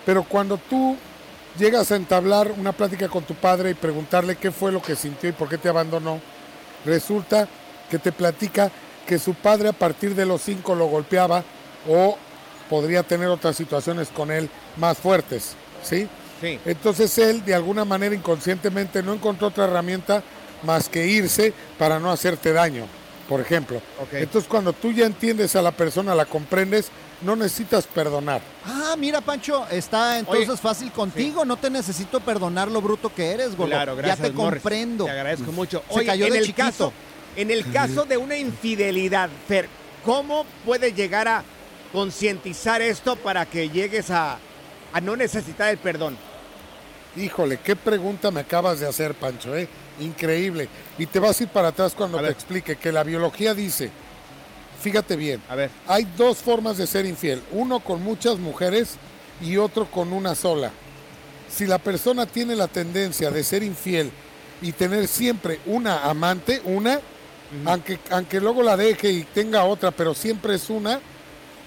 Pero 0.06 0.22
cuando 0.24 0.56
tú 0.56 0.96
llegas 1.58 1.90
a 1.92 1.96
entablar 1.96 2.52
una 2.56 2.72
plática 2.72 3.08
con 3.08 3.24
tu 3.24 3.34
padre 3.34 3.70
y 3.70 3.74
preguntarle 3.74 4.36
qué 4.36 4.50
fue 4.52 4.70
lo 4.72 4.80
que 4.80 4.94
sintió 4.96 5.28
y 5.28 5.32
por 5.32 5.48
qué 5.48 5.58
te 5.58 5.68
abandonó, 5.68 6.20
resulta 6.84 7.48
que 7.90 7.98
te 7.98 8.12
platica 8.12 8.70
que 9.06 9.18
su 9.18 9.34
padre 9.34 9.68
a 9.68 9.72
partir 9.72 10.14
de 10.14 10.26
los 10.26 10.42
cinco 10.42 10.74
lo 10.74 10.86
golpeaba 10.86 11.44
o 11.88 12.16
podría 12.68 13.02
tener 13.02 13.28
otras 13.28 13.56
situaciones 13.56 14.08
con 14.08 14.30
él 14.30 14.48
más 14.76 14.98
fuertes, 14.98 15.54
¿sí? 15.82 16.08
Sí. 16.40 16.58
Entonces 16.66 17.16
él 17.18 17.44
de 17.44 17.54
alguna 17.54 17.84
manera 17.84 18.14
inconscientemente 18.14 19.02
no 19.02 19.14
encontró 19.14 19.48
otra 19.48 19.64
herramienta 19.64 20.22
más 20.62 20.88
que 20.88 21.06
irse 21.06 21.52
para 21.78 21.98
no 21.98 22.10
hacerte 22.10 22.52
daño, 22.52 22.86
por 23.28 23.40
ejemplo. 23.40 23.80
Entonces 24.12 24.48
cuando 24.48 24.72
tú 24.72 24.92
ya 24.92 25.06
entiendes 25.06 25.56
a 25.56 25.62
la 25.62 25.70
persona, 25.72 26.14
la 26.14 26.26
comprendes, 26.26 26.88
no 27.22 27.34
necesitas 27.36 27.86
perdonar. 27.86 28.42
Ah, 28.66 28.94
mira, 28.98 29.22
Pancho, 29.22 29.66
está 29.70 30.18
entonces 30.18 30.60
fácil 30.60 30.92
contigo. 30.92 31.44
No 31.46 31.56
te 31.56 31.70
necesito 31.70 32.20
perdonar 32.20 32.70
lo 32.70 32.82
bruto 32.82 33.12
que 33.14 33.30
eres, 33.32 33.56
Golo. 33.56 33.70
Claro, 33.70 33.96
gracias, 33.96 34.18
Ya 34.18 34.24
te 34.26 34.32
Morris. 34.32 34.60
comprendo. 34.62 35.04
Te 35.06 35.10
agradezco 35.12 35.52
mucho. 35.52 35.82
Se 35.88 35.94
Oye, 35.98 36.06
cayó 36.06 36.26
en 36.26 36.32
de 36.34 36.38
el 36.40 36.44
chiquito. 36.44 36.66
caso, 36.66 36.92
en 37.36 37.50
el 37.50 37.70
caso 37.72 38.04
de 38.04 38.18
una 38.18 38.36
infidelidad, 38.36 39.30
Fer, 39.48 39.68
¿cómo 40.04 40.44
puedes 40.66 40.94
llegar 40.94 41.26
a 41.28 41.42
concientizar 41.92 42.82
esto 42.82 43.16
para 43.16 43.46
que 43.46 43.68
llegues 43.68 44.10
a, 44.10 44.38
a 44.92 45.00
no 45.00 45.16
necesitar 45.16 45.70
el 45.70 45.78
perdón? 45.78 46.16
Híjole, 47.16 47.58
qué 47.58 47.74
pregunta 47.76 48.30
me 48.30 48.40
acabas 48.40 48.80
de 48.80 48.86
hacer, 48.86 49.14
Pancho, 49.14 49.56
¿eh? 49.56 49.68
Increíble. 50.00 50.68
Y 50.98 51.06
te 51.06 51.18
vas 51.18 51.40
a 51.40 51.44
ir 51.44 51.48
para 51.48 51.68
atrás 51.68 51.94
cuando 51.94 52.20
te 52.20 52.28
explique 52.28 52.76
que 52.76 52.92
la 52.92 53.02
biología 53.02 53.54
dice, 53.54 53.90
fíjate 54.82 55.16
bien, 55.16 55.42
a 55.48 55.54
ver. 55.54 55.70
hay 55.86 56.06
dos 56.16 56.38
formas 56.38 56.76
de 56.76 56.86
ser 56.86 57.06
infiel, 57.06 57.42
uno 57.52 57.80
con 57.80 58.02
muchas 58.02 58.38
mujeres 58.38 58.96
y 59.40 59.56
otro 59.56 59.90
con 59.90 60.12
una 60.12 60.34
sola. 60.34 60.70
Si 61.48 61.66
la 61.66 61.78
persona 61.78 62.26
tiene 62.26 62.54
la 62.54 62.68
tendencia 62.68 63.30
de 63.30 63.42
ser 63.42 63.62
infiel 63.62 64.10
y 64.60 64.72
tener 64.72 65.08
siempre 65.08 65.60
una 65.64 66.04
amante, 66.04 66.60
una, 66.64 67.00
aunque, 67.64 67.98
aunque 68.10 68.40
luego 68.40 68.62
la 68.62 68.76
deje 68.76 69.10
y 69.10 69.22
tenga 69.22 69.64
otra, 69.64 69.90
pero 69.90 70.12
siempre 70.12 70.56
es 70.56 70.68
una, 70.68 71.00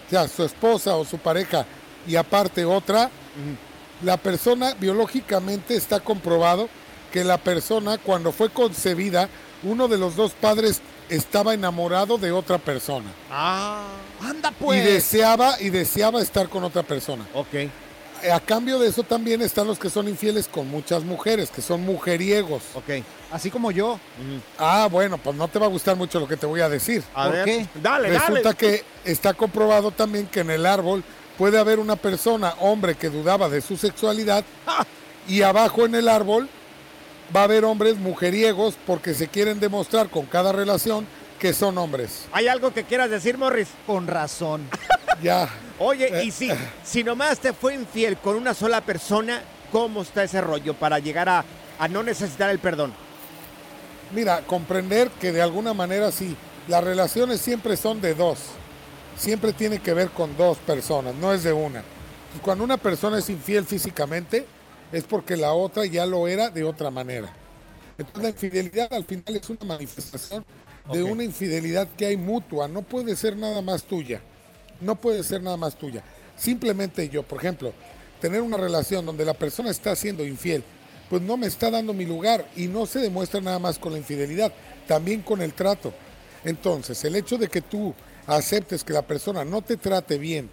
sea, 0.10 0.28
su 0.28 0.44
esposa 0.44 0.96
o 0.96 1.06
su 1.06 1.18
pareja 1.18 1.66
y 2.08 2.16
aparte 2.16 2.66
otra, 2.66 3.10
la 4.04 4.18
persona 4.18 4.74
biológicamente 4.80 5.76
está 5.76 6.00
comprobado 6.00 6.70
que 7.12 7.24
la 7.24 7.38
persona 7.38 7.98
cuando 7.98 8.32
fue 8.32 8.50
concebida, 8.50 9.30
uno 9.64 9.88
de 9.88 9.98
los 9.98 10.16
dos 10.16 10.32
padres 10.32 10.82
estaba 11.10 11.54
enamorado 11.54 12.18
de 12.18 12.32
otra 12.32 12.58
persona. 12.60 13.12
Ah, 13.32 13.84
anda 14.22 14.50
Y 14.50 14.64
pues. 14.64 14.86
deseaba 14.86 15.60
y 15.60 15.70
deseaba 15.70 16.22
estar 16.22 16.50
con 16.50 16.64
otra 16.64 16.84
persona. 16.84 17.28
Ok. 17.34 17.70
A 18.32 18.40
cambio 18.40 18.80
de 18.80 18.90
eso 18.90 19.04
también 19.04 19.42
están 19.42 19.68
los 19.68 19.80
que 19.80 19.90
son 19.90 20.08
infieles 20.08 20.48
con 20.48 20.68
muchas 20.70 21.04
mujeres, 21.04 21.50
que 21.50 21.62
son 21.62 21.82
mujeriegos. 21.82 22.64
Ok. 22.76 23.04
Así 23.32 23.50
como 23.52 23.72
yo. 23.72 24.00
Ah, 24.58 24.88
bueno, 24.92 25.18
pues 25.18 25.36
no 25.36 25.48
te 25.48 25.60
va 25.60 25.68
a 25.68 25.70
gustar 25.70 25.96
mucho 25.96 26.20
lo 26.20 26.28
que 26.28 26.38
te 26.38 26.46
voy 26.46 26.62
a 26.62 26.70
decir. 26.70 27.04
A 27.14 27.26
¿Por 27.26 27.34
ver, 27.34 27.46
qué? 27.46 27.68
dale, 27.82 28.10
Resulta 28.10 28.42
dale. 28.42 28.56
que 28.56 28.84
está 29.06 29.34
comprobado 29.34 29.92
también 29.92 30.28
que 30.28 30.40
en 30.42 30.50
el 30.50 30.66
árbol 30.66 31.04
puede 31.38 31.58
haber 31.60 31.80
una 31.80 31.96
persona, 31.96 32.54
hombre, 32.60 32.96
que 32.96 33.10
dudaba 33.10 33.48
de 33.50 33.62
su 33.62 33.78
sexualidad 33.78 34.44
y 35.28 35.42
abajo 35.44 35.86
en 35.86 35.96
el 35.96 36.10
árbol 36.10 36.50
va 37.36 37.42
a 37.42 37.44
haber 37.46 37.64
hombres 37.64 37.98
mujeriegos 37.98 38.76
porque 38.88 39.14
se 39.14 39.28
quieren 39.28 39.60
demostrar 39.60 40.10
con 40.10 40.26
cada 40.26 40.52
relación 40.52 41.06
que 41.40 41.54
son 41.54 41.78
hombres. 41.78 42.26
¿Hay 42.34 42.48
algo 42.48 42.74
que 42.74 42.84
quieras 42.84 43.10
decir, 43.10 43.38
Morris? 43.38 43.70
Con 43.88 44.08
razón. 44.08 44.68
Ya. 45.24 45.48
Oye, 45.80 46.14
y 46.18 46.32
si, 46.32 46.62
si 46.84 47.04
nomás 47.04 47.40
te 47.42 47.54
fue 47.54 47.76
infiel 47.76 48.20
con 48.20 48.36
una 48.36 48.54
sola 48.54 48.82
persona, 48.86 49.50
¿cómo 49.72 50.02
está 50.04 50.24
ese 50.26 50.42
rollo 50.42 50.78
para 50.78 51.00
llegar 51.00 51.30
a, 51.30 51.48
a 51.78 51.88
no 51.88 52.04
necesitar 52.04 52.50
el 52.50 52.60
perdón? 52.60 53.00
Mira, 54.10 54.46
comprender 54.46 55.18
que 55.20 55.32
de 55.32 55.42
alguna 55.42 55.74
manera 55.74 56.12
sí, 56.12 56.38
las 56.68 56.84
relaciones 56.84 57.42
siempre 57.42 57.78
son 57.78 58.02
de 58.02 58.16
dos. 58.16 58.62
Siempre 59.16 59.54
tiene 59.54 59.82
que 59.82 59.94
ver 59.94 60.12
con 60.12 60.38
dos 60.38 60.60
personas, 60.60 61.16
no 61.16 61.34
es 61.34 61.44
de 61.44 61.54
una. 61.54 61.88
Y 62.34 62.40
Cuando 62.40 62.64
una 62.64 62.78
persona 62.78 63.20
es 63.20 63.30
infiel 63.30 63.66
físicamente, 63.66 64.54
es 64.92 65.06
porque 65.06 65.38
la 65.38 65.54
otra 65.54 65.86
ya 65.86 66.06
lo 66.06 66.28
era 66.28 66.52
de 66.52 66.64
otra 66.66 66.92
manera. 66.92 67.40
Entonces 67.98 68.24
la 68.24 68.30
infidelidad 68.30 68.94
al 68.94 69.06
final 69.06 69.36
es 69.36 69.50
una 69.50 69.66
manifestación 69.66 70.46
de 70.86 71.04
una 71.04 71.24
infidelidad 71.24 71.96
que 71.96 72.08
hay 72.08 72.18
mutua, 72.18 72.68
no 72.68 72.84
puede 72.84 73.16
ser 73.16 73.38
nada 73.38 73.62
más 73.62 73.86
tuya. 73.86 74.29
No 74.82 74.96
puede 74.96 75.24
ser 75.24 75.42
nada 75.42 75.58
más 75.58 75.76
tuya. 75.78 76.04
Simplemente 76.38 77.10
yo, 77.10 77.24
por 77.24 77.40
ejemplo, 77.40 77.74
tener 78.22 78.42
una 78.42 78.58
relación 78.58 79.06
donde 79.06 79.26
la 79.26 79.34
persona 79.34 79.70
está 79.72 79.96
siendo 79.96 80.26
infiel, 80.26 80.64
pues 81.10 81.22
no 81.22 81.38
me 81.38 81.48
está 81.48 81.70
dando 81.72 81.94
mi 81.94 82.06
lugar 82.06 82.46
y 82.56 82.68
no 82.68 82.86
se 82.86 83.00
demuestra 83.00 83.42
nada 83.42 83.60
más 83.60 83.80
con 83.80 83.92
la 83.94 83.98
infidelidad, 83.98 84.54
también 84.88 85.22
con 85.22 85.42
el 85.42 85.54
trato. 85.54 85.94
Entonces, 86.44 87.04
el 87.04 87.16
hecho 87.16 87.38
de 87.38 87.48
que 87.48 87.62
tú 87.62 87.94
aceptes 88.28 88.84
que 88.84 88.94
la 88.94 89.02
persona 89.02 89.44
no 89.44 89.62
te 89.62 89.76
trate 89.76 90.18
bien 90.18 90.50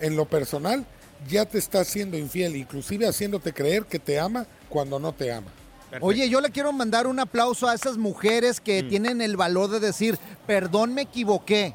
en 0.00 0.14
lo 0.16 0.26
personal, 0.26 0.84
ya 1.28 1.46
te 1.46 1.58
está 1.58 1.80
haciendo 1.80 2.18
infiel, 2.18 2.54
inclusive 2.56 3.06
haciéndote 3.08 3.52
creer 3.52 3.86
que 3.86 3.98
te 3.98 4.18
ama 4.18 4.46
cuando 4.68 4.98
no 4.98 5.12
te 5.12 5.32
ama. 5.32 5.48
Oye, 6.00 6.28
yo 6.28 6.40
le 6.40 6.50
quiero 6.50 6.72
mandar 6.72 7.06
un 7.06 7.20
aplauso 7.20 7.68
a 7.68 7.74
esas 7.74 7.96
mujeres 7.96 8.60
que 8.60 8.82
Mm. 8.82 8.88
tienen 8.88 9.20
el 9.22 9.36
valor 9.36 9.70
de 9.70 9.78
decir, 9.80 10.18
perdón, 10.46 10.92
me 10.92 11.02
equivoqué. 11.02 11.74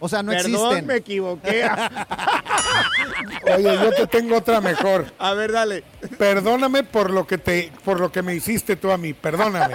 O 0.00 0.08
sea, 0.08 0.22
no 0.22 0.32
Perdón, 0.32 0.52
existen. 0.54 0.86
me 0.86 0.96
equivoqué. 0.96 1.64
Oye, 3.56 3.78
yo 3.82 3.90
te 3.92 4.06
tengo 4.06 4.36
otra 4.36 4.60
mejor. 4.60 5.12
A 5.18 5.32
ver, 5.34 5.52
dale. 5.52 5.84
Perdóname 6.18 6.82
por 6.82 7.10
lo 7.10 7.26
que 7.26 7.38
te, 7.38 7.72
por 7.84 8.00
lo 8.00 8.10
que 8.12 8.22
me 8.22 8.34
hiciste 8.34 8.76
tú 8.76 8.90
a 8.90 8.98
mí. 8.98 9.12
Perdóname. 9.14 9.74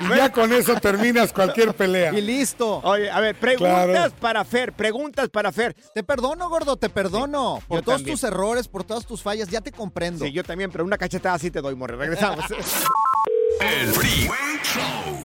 Y 0.00 0.08
ya 0.16 0.30
con 0.32 0.52
eso 0.52 0.74
terminas 0.76 1.32
cualquier 1.32 1.74
pelea. 1.74 2.12
Y 2.12 2.20
listo. 2.20 2.80
Oye, 2.82 3.10
a 3.10 3.20
ver, 3.20 3.36
preguntas 3.36 3.86
Claro. 3.86 4.12
para 4.20 4.44
Fer, 4.44 4.72
preguntas 4.72 5.28
para 5.28 5.52
Fer. 5.52 5.74
Te 5.94 6.02
perdono, 6.02 6.48
gordo, 6.48 6.76
te 6.76 6.88
perdono. 6.90 7.60
por 7.68 7.82
todos 7.82 7.98
también. 7.98 8.16
tus 8.16 8.24
errores, 8.24 8.68
por 8.68 8.84
todas 8.84 9.06
tus 9.06 9.22
fallas, 9.22 9.48
ya 9.48 9.60
te 9.60 9.72
comprendo. 9.72 10.24
Sí, 10.24 10.32
yo 10.32 10.42
también, 10.44 10.70
pero 10.70 10.84
una 10.84 10.98
cachetada 10.98 11.38
sí 11.38 11.50
te 11.50 11.60
doy, 11.60 11.74
Morris. 11.74 11.98
Regresamos. 11.98 12.44
El 13.60 13.86
Freeway 13.88 14.60
Show. 14.62 15.25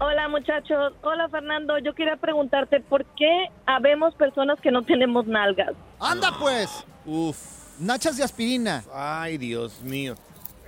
Hola 0.00 0.28
muchachos, 0.28 0.92
hola 1.02 1.28
Fernando, 1.28 1.76
yo 1.80 1.92
quería 1.92 2.16
preguntarte 2.16 2.80
por 2.80 3.04
qué 3.16 3.46
habemos 3.66 4.14
personas 4.14 4.60
que 4.60 4.70
no 4.70 4.84
tenemos 4.84 5.26
nalgas. 5.26 5.72
Anda 5.98 6.38
pues. 6.38 6.70
Uf. 7.04 7.36
Nachas 7.80 8.16
de 8.16 8.22
aspirina. 8.22 8.84
Ay, 8.94 9.38
Dios 9.38 9.80
mío. 9.82 10.14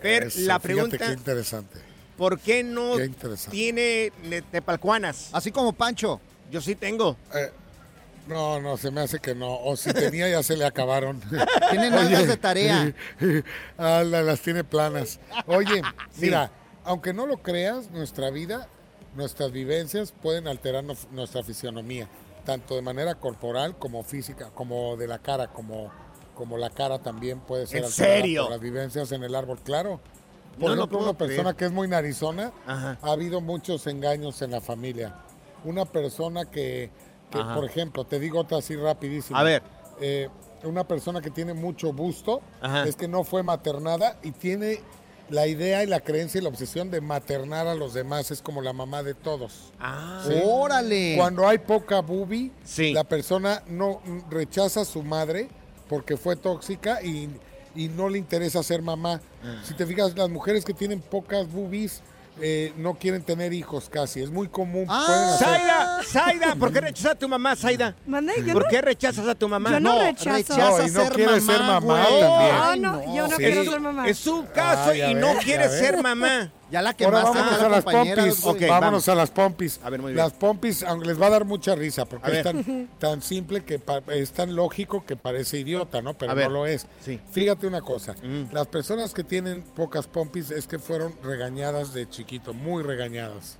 Pero 0.02 0.26
Eso, 0.26 0.40
la 0.40 0.59
fíjate 0.59 0.74
pregunta, 0.74 0.98
qué 0.98 1.12
interesante. 1.12 1.78
¿Por 2.20 2.38
qué 2.38 2.62
no 2.62 2.96
Qué 2.98 3.09
tiene 3.50 4.12
ne- 4.24 4.42
tepalcuanas? 4.42 5.30
Así 5.33 5.50
como 5.50 5.72
Pancho. 5.72 6.20
Yo 6.50 6.61
sí 6.61 6.74
tengo. 6.74 7.16
Eh, 7.35 7.50
no, 8.26 8.61
no, 8.61 8.76
se 8.76 8.90
me 8.90 9.00
hace 9.00 9.18
que 9.20 9.35
no. 9.35 9.56
O 9.61 9.74
si 9.74 9.90
tenía, 9.94 10.28
ya 10.28 10.42
se 10.42 10.54
le 10.54 10.66
acabaron. 10.66 11.18
Tiene 11.70 11.88
nalgas 11.88 12.28
de 12.28 12.37
tarea. 12.37 12.94
ah, 13.78 14.02
la- 14.04 14.20
las 14.22 14.40
tiene 14.40 14.62
planas. 14.64 15.18
Oye, 15.46 15.80
mira, 16.18 16.50
aunque 16.85 17.14
no 17.14 17.26
lo 17.26 17.38
creas, 17.38 17.90
nuestra 17.90 18.28
vida, 18.28 18.68
nuestras 19.16 19.50
vivencias 19.50 20.12
pueden 20.12 20.46
alterar 20.46 20.85
nuestra 20.85 21.42
fisionomía, 21.42 22.06
tanto 22.44 22.74
de 22.76 22.83
manera 22.83 23.14
corporal 23.14 23.78
como 23.78 24.02
física, 24.04 24.50
como 24.54 24.98
de 24.98 25.06
la 25.09 25.20
cara, 25.20 25.48
como, 25.48 25.90
como 26.35 26.59
la 26.59 26.68
cara 26.68 26.98
también 26.98 27.40
puede 27.40 27.66
ser 27.66 27.78
¿En 27.78 27.85
alterada 27.87 28.14
serio? 28.16 28.42
por 28.42 28.50
las 28.52 28.61
vivencias 28.61 29.11
en 29.12 29.24
el 29.24 29.35
árbol, 29.35 29.59
claro. 29.64 30.00
Por 30.60 30.70
No 30.70 30.74
ejemplo, 30.76 30.98
una 30.98 31.14
persona 31.14 31.42
creer. 31.42 31.56
que 31.56 31.64
es 31.66 31.72
muy 31.72 31.88
narizona, 31.88 32.52
Ajá. 32.66 32.98
ha 33.02 33.10
habido 33.12 33.40
muchos 33.40 33.86
engaños 33.86 34.40
en 34.42 34.50
la 34.50 34.60
familia. 34.60 35.14
Una 35.64 35.84
persona 35.84 36.44
que, 36.44 36.90
por 37.30 37.64
ejemplo, 37.64 38.04
te 38.04 38.18
digo 38.20 38.40
otra 38.40 38.58
así 38.58 38.76
rapidísimo. 38.76 39.38
A 39.38 39.42
ver. 39.42 39.62
Eh, 40.00 40.28
una 40.64 40.84
persona 40.84 41.20
que 41.20 41.30
tiene 41.30 41.54
mucho 41.54 41.92
busto 41.92 42.40
Ajá. 42.60 42.84
es 42.84 42.96
que 42.96 43.08
no 43.08 43.24
fue 43.24 43.42
maternada 43.42 44.18
y 44.22 44.32
tiene 44.32 44.80
la 45.30 45.46
idea 45.46 45.82
y 45.84 45.86
la 45.86 46.00
creencia 46.00 46.38
y 46.38 46.42
la 46.42 46.48
obsesión 46.48 46.90
de 46.90 47.00
maternar 47.00 47.66
a 47.66 47.74
los 47.74 47.94
demás. 47.94 48.30
Es 48.30 48.42
como 48.42 48.60
la 48.62 48.72
mamá 48.72 49.02
de 49.02 49.14
todos. 49.14 49.72
Ah. 49.78 50.22
¿sí? 50.26 50.34
Órale. 50.44 51.14
Cuando 51.16 51.46
hay 51.46 51.58
poca 51.58 52.00
boobie, 52.00 52.50
Sí. 52.64 52.92
la 52.92 53.04
persona 53.04 53.62
no 53.68 54.00
rechaza 54.28 54.80
a 54.80 54.84
su 54.84 55.02
madre 55.02 55.48
porque 55.88 56.16
fue 56.16 56.36
tóxica 56.36 57.02
y, 57.02 57.28
y 57.74 57.88
no 57.88 58.09
le 58.09 58.18
interesa 58.18 58.62
ser 58.62 58.83
mamá. 58.83 59.20
Ah. 59.44 59.61
Si 59.64 59.74
te 59.74 59.87
fijas, 59.87 60.16
las 60.16 60.28
mujeres 60.28 60.64
que 60.64 60.74
tienen 60.74 61.00
pocas 61.00 61.50
boobies 61.50 62.02
eh, 62.42 62.72
no 62.78 62.94
quieren 62.94 63.22
tener 63.22 63.52
hijos 63.52 63.88
casi. 63.90 64.22
Es 64.22 64.30
muy 64.30 64.48
común. 64.48 64.87
Ah. 64.88 65.04
pueden 65.06 65.28
hacer- 65.28 65.46
Zaida, 65.46 65.98
Zaida, 66.04 66.54
¿por 66.56 66.72
qué 66.72 66.80
rechazas 66.80 67.12
a 67.12 67.14
tu 67.14 67.28
mamá, 67.28 67.54
Zaida? 67.54 67.94
¿Por 68.06 68.22
no- 68.62 68.68
qué 68.70 68.80
rechazas 68.80 69.28
a 69.28 69.35
tu 69.35 69.46
mamá? 69.48 69.70
Yo 69.72 69.80
no 69.80 70.00
rechazo. 70.00 70.30
Rechaza 70.37 70.59
No, 70.78 70.87
y 70.87 70.90
no 70.90 71.02
ser 71.02 71.12
quiere 71.12 71.33
mamá, 71.33 71.52
ser 71.52 71.61
mamá 71.61 71.80
güey. 71.80 72.20
también. 72.20 72.54
No, 72.56 72.64
Ay, 72.70 72.80
no, 72.80 73.14
yo 73.16 73.22
no 73.28 73.37
sí. 73.37 73.42
quiero 73.42 73.64
ser 73.64 73.80
mamá. 73.80 74.09
Es 74.09 74.18
su 74.18 74.46
caso 74.54 74.90
Ah, 74.90 74.94
ya 74.94 75.11
y 75.11 75.14
ves, 75.14 75.22
no 75.22 75.35
ya 75.35 75.40
quiere 75.40 75.68
ves. 75.68 75.78
ser 75.78 76.02
mamá. 76.02 76.52
Ya 76.70 76.83
la 76.83 76.90
Ahora 76.90 76.96
quemaste 76.96 77.28
vámonos 77.38 77.56
con 77.56 77.64
a 77.64 77.68
las 77.68 77.85
compañeras, 77.85 78.24
pompis. 78.40 78.68
vámonos 78.68 78.80
vamos. 78.80 79.09
a 79.09 79.14
las 79.14 79.30
pompis. 79.30 79.80
A 79.83 79.90
ver, 79.90 80.00
muy 80.00 80.12
bien. 80.12 80.24
Las 80.24 80.33
pompis, 80.33 80.83
aunque 80.85 81.09
les 81.09 81.20
va 81.20 81.26
a 81.26 81.30
dar 81.30 81.44
mucha 81.44 81.74
risa, 81.74 82.04
porque 82.04 82.30
A 82.30 82.35
es 82.38 82.42
tan, 82.44 82.88
tan 82.98 83.22
simple 83.22 83.64
que 83.64 83.80
es 84.09 84.30
tan 84.33 84.54
lógico 84.54 85.04
que 85.04 85.16
parece 85.16 85.59
idiota, 85.59 86.00
¿no? 86.00 86.14
Pero 86.14 86.30
A 86.33 86.35
ver. 86.35 86.46
no 86.48 86.54
lo 86.54 86.66
es. 86.66 86.87
Sí. 87.04 87.18
Fíjate 87.33 87.66
una 87.66 87.80
cosa. 87.80 88.14
Mm. 88.22 88.52
Las 88.52 88.68
personas 88.68 89.12
que 89.14 89.24
tienen 89.24 89.62
pocas 89.62 90.06
pompis 90.06 90.50
es 90.50 90.66
que 90.66 90.78
fueron 90.78 91.14
regañadas 91.22 91.92
de 91.92 92.09
chiquito, 92.09 92.54
muy 92.54 92.83
regañadas. 92.83 93.59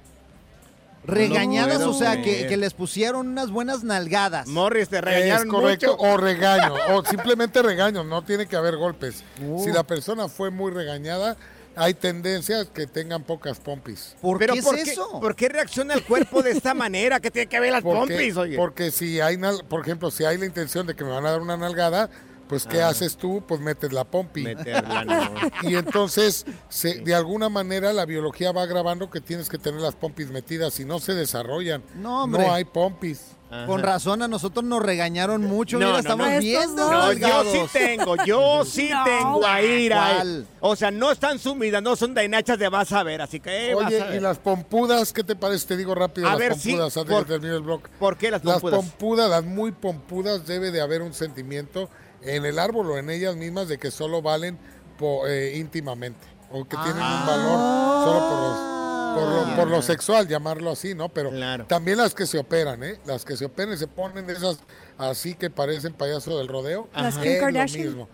Regañadas, 1.03 1.81
No 1.81 1.91
o 1.91 1.95
sea, 1.95 2.21
que 2.21 2.55
les 2.59 2.75
pusieron 2.75 3.29
unas 3.29 3.51
buenas 3.51 3.83
nalgadas. 3.85 4.47
Morris, 4.47 4.89
te 4.91 5.01
regañaron 5.01 5.47
es 5.47 5.53
correcto. 5.53 5.97
mucho. 5.97 6.03
O 6.13 6.17
regaño. 6.19 6.75
o 6.91 7.05
simplemente 7.05 7.63
regaño. 7.63 8.05
No 8.05 8.23
tiene 8.23 8.47
que 8.47 8.57
haber 8.57 8.77
golpes. 8.77 9.25
Uh. 9.43 9.65
Si 9.65 9.73
la 9.73 9.85
persona 9.85 10.29
fue 10.29 10.51
muy 10.51 10.71
regañada, 10.71 11.37
hay 11.77 11.95
tendencias 11.95 12.67
que 12.69 12.87
tengan 12.87 13.23
pocas 13.25 13.59
pompis. 13.61 14.17
¿Por 14.21 14.39
Pero 14.39 14.55
qué 14.55 14.63
¿por 14.63 14.77
es 14.79 14.85
qué, 14.85 14.91
eso? 14.93 15.21
¿por 15.21 15.35
qué 15.37 15.49
reacciona 15.49 15.95
el 15.95 16.05
cuerpo 16.05 16.43
de 16.43 16.51
esta 16.53 16.75
manera? 16.75 17.21
¿Qué 17.21 17.31
tiene 17.31 17.47
que 17.49 17.61
ver 17.61 17.73
las 17.73 17.83
Porque, 17.83 18.15
pompis, 18.15 18.37
oye? 18.37 18.57
porque 18.57 18.91
si 18.91 19.21
hay, 19.21 19.37
nal- 19.37 19.65
por 19.69 19.81
ejemplo, 19.81 20.11
si 20.11 20.25
hay 20.25 20.37
la 20.39 20.47
intención 20.47 20.87
de 20.87 20.95
que 20.95 21.05
me 21.05 21.11
van 21.11 21.25
a 21.27 21.31
dar 21.33 21.41
una 21.41 21.57
nalgada, 21.57 22.11
pues 22.49 22.67
¿qué 22.67 22.83
Ah. 22.83 22.89
haces 22.89 23.17
tú? 23.17 23.45
Pues 23.47 23.61
metes 23.61 23.93
la 23.93 24.03
pompi. 24.05 24.43
Meterla, 24.43 25.05
no. 25.05 25.31
Y 25.71 25.77
entonces, 25.77 26.45
se- 26.69 26.99
de 27.01 27.15
alguna 27.15 27.49
manera, 27.49 27.93
la 27.93 28.05
biología 28.07 28.51
va 28.51 28.67
grabando 28.67 29.09
que 29.09 29.21
tienes 29.21 29.49
que 29.49 29.57
tener 29.59 29.81
las 29.81 29.95
pompis 29.95 30.31
metidas 30.31 30.81
y 30.81 30.85
no 30.85 30.99
se 30.99 31.15
desarrollan. 31.15 31.83
No, 31.95 32.25
hombre. 32.25 32.45
No 32.47 32.53
hay 32.53 32.65
pompis. 32.65 33.21
Con 33.67 33.83
razón, 33.83 34.23
a 34.23 34.29
nosotros 34.29 34.65
nos 34.65 34.81
regañaron 34.81 35.43
mucho. 35.43 35.77
No, 35.79 35.87
mira, 35.87 35.93
no, 35.95 35.99
estamos 35.99 36.29
no. 36.31 36.39
bien 36.39 36.77
No, 36.77 37.13
yo 37.13 37.45
sí 37.53 37.59
tengo, 37.73 38.17
yo 38.25 38.65
sí 38.65 38.91
No, 38.93 39.05
tengo. 39.05 39.41
¿cuál? 39.41 40.47
O 40.61 40.77
sea, 40.77 40.91
no 40.93 41.11
están 41.11 41.39
sumidas, 41.41 41.83
no 41.83 41.97
son 41.97 42.15
de 42.15 42.29
nachas 42.29 42.59
de 42.61 42.69
vas 42.69 42.93
a 42.93 43.03
ver, 43.03 43.21
así 43.23 43.41
que 43.41 43.71
eh, 43.71 43.75
vas 43.75 43.85
a 43.85 43.89
Oye, 43.89 44.01
ver. 44.05 44.15
y 44.15 44.21
las 44.21 44.39
pompudas, 44.39 45.13
¿qué 45.13 45.25
te 45.25 45.35
parece? 45.35 45.67
Te 45.67 45.77
digo 45.77 45.95
rápido 45.97 46.29
A 46.29 46.31
las 46.31 46.39
ver, 46.39 46.55
sí, 46.57 46.71
pompudas 46.71 46.97
antes 46.97 47.13
por- 47.15 47.27
de 47.27 47.33
terminar 47.33 47.57
el 47.57 47.63
blog. 47.63 47.83
¿Por 47.99 48.17
qué 48.17 48.31
las 48.31 48.45
Las 48.45 48.61
pompudas? 48.61 48.77
pompudas, 48.89 49.31
las 49.31 49.45
muy 49.45 49.73
pompudas, 49.73 50.47
debe 50.47 50.71
de 50.71 50.81
haber 50.81 51.03
un 51.03 51.13
sentimiento 51.13 51.89
en 52.23 52.45
el 52.45 52.59
árbol 52.59 52.91
o 52.93 52.99
en 52.99 53.11
ellas 53.11 53.35
mismas 53.35 53.67
de 53.67 53.79
que 53.79 53.91
solo 53.91 54.23
valen 54.23 54.59
po- 54.97 55.27
eh, 55.27 55.57
íntimamente 55.57 56.25
o 56.53 56.65
que 56.65 56.77
tienen 56.77 57.03
un 57.03 57.27
valor 57.27 58.05
solo 58.05 58.29
por 58.29 58.39
los 58.39 58.80
por 59.15 59.29
lo, 59.49 59.57
por 59.57 59.69
lo 59.69 59.83
sexual, 59.83 60.27
llamarlo 60.29 60.71
así, 60.71 60.95
¿no? 60.95 61.09
Pero 61.09 61.31
también 61.67 61.99
las 61.99 62.15
que 62.15 62.27
se 62.27 62.39
operan, 62.39 62.83
¿eh? 62.83 62.99
Las 63.07 63.25
que 63.25 63.37
se 63.37 63.45
operan 63.45 63.75
y 63.75 63.77
se 63.77 63.87
ponen 63.87 64.29
esas 64.31 64.59
así 64.99 65.35
que 65.35 65.51
parecen 65.51 65.93
payaso 65.95 66.37
del 66.39 66.49
rodeo. 66.49 66.89
Las 66.95 67.17
es 67.17 67.23
Kim 67.23 67.33
lo 67.35 67.41
Kardashian. 67.41 67.87
mismo. 67.87 68.09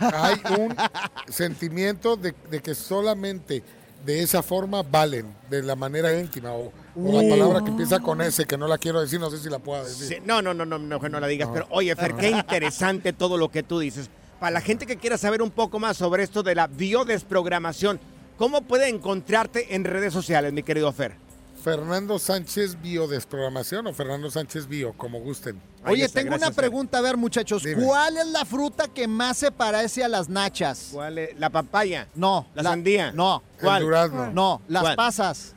Hay 0.00 0.40
un 0.58 0.74
sentimiento 1.28 2.16
de, 2.16 2.34
de 2.50 2.60
que 2.60 2.74
solamente 2.74 3.62
de 4.04 4.22
esa 4.22 4.42
forma 4.42 4.82
valen, 4.82 5.34
de 5.50 5.62
la 5.62 5.74
manera 5.74 6.16
íntima, 6.18 6.52
o, 6.52 6.66
o 6.66 6.72
la 7.12 7.18
Uh. 7.20 7.28
palabra 7.30 7.60
que 7.64 7.70
empieza 7.70 7.98
con 8.00 8.20
ese, 8.22 8.44
que 8.44 8.56
no 8.56 8.66
la 8.68 8.78
quiero 8.78 9.00
decir, 9.00 9.18
no 9.20 9.28
sé 9.30 9.38
si 9.38 9.48
la 9.48 9.58
puedo 9.58 9.84
decir. 9.84 10.06
Sí, 10.08 10.16
no, 10.24 10.40
no, 10.40 10.54
no, 10.54 10.64
no, 10.64 10.78
no, 10.78 10.98
no 10.98 11.20
la 11.20 11.26
digas. 11.26 11.48
Pero 11.52 11.66
oye, 11.70 11.94
Fer, 11.96 12.14
qué 12.14 12.30
interesante 12.30 13.12
todo 13.12 13.36
lo 13.36 13.50
que 13.50 13.62
tú 13.62 13.78
dices. 13.80 14.08
Para 14.40 14.52
la 14.52 14.60
gente 14.60 14.86
que 14.86 14.96
quiera 14.98 15.18
saber 15.18 15.42
un 15.42 15.50
poco 15.50 15.78
más 15.80 15.96
sobre 15.96 16.22
esto 16.22 16.42
de 16.44 16.54
la 16.54 16.68
biodesprogramación, 16.68 17.98
¿cómo 18.38 18.62
puede 18.62 18.88
encontrarte 18.88 19.74
en 19.74 19.84
redes 19.84 20.12
sociales, 20.12 20.52
mi 20.52 20.62
querido 20.62 20.90
Fer? 20.92 21.16
Fernando 21.62 22.18
Sánchez 22.18 22.80
Biodesprogramación 22.80 23.86
o 23.88 23.92
Fernando 23.92 24.30
Sánchez 24.30 24.68
Bio, 24.68 24.92
como 24.94 25.20
gusten. 25.20 25.60
Oye, 25.84 26.08
tengo 26.08 26.34
una 26.36 26.50
pregunta, 26.50 26.98
a 26.98 27.00
ver, 27.00 27.16
muchachos. 27.16 27.62
Dime. 27.62 27.82
¿Cuál 27.84 28.16
es 28.16 28.26
la 28.28 28.44
fruta 28.44 28.88
que 28.88 29.08
más 29.08 29.38
se 29.38 29.50
parece 29.50 30.04
a 30.04 30.08
las 30.08 30.28
nachas? 30.28 30.90
¿Cuál 30.92 31.18
es? 31.18 31.38
¿La 31.38 31.50
papaya? 31.50 32.06
No. 32.14 32.46
¿La 32.54 32.62
sandía? 32.62 33.12
No. 33.12 33.42
¿Cuál? 33.60 33.82
El 33.82 33.88
durazno. 33.88 34.30
No, 34.32 34.62
las 34.68 34.82
¿Cuál? 34.82 34.96
pasas. 34.96 35.54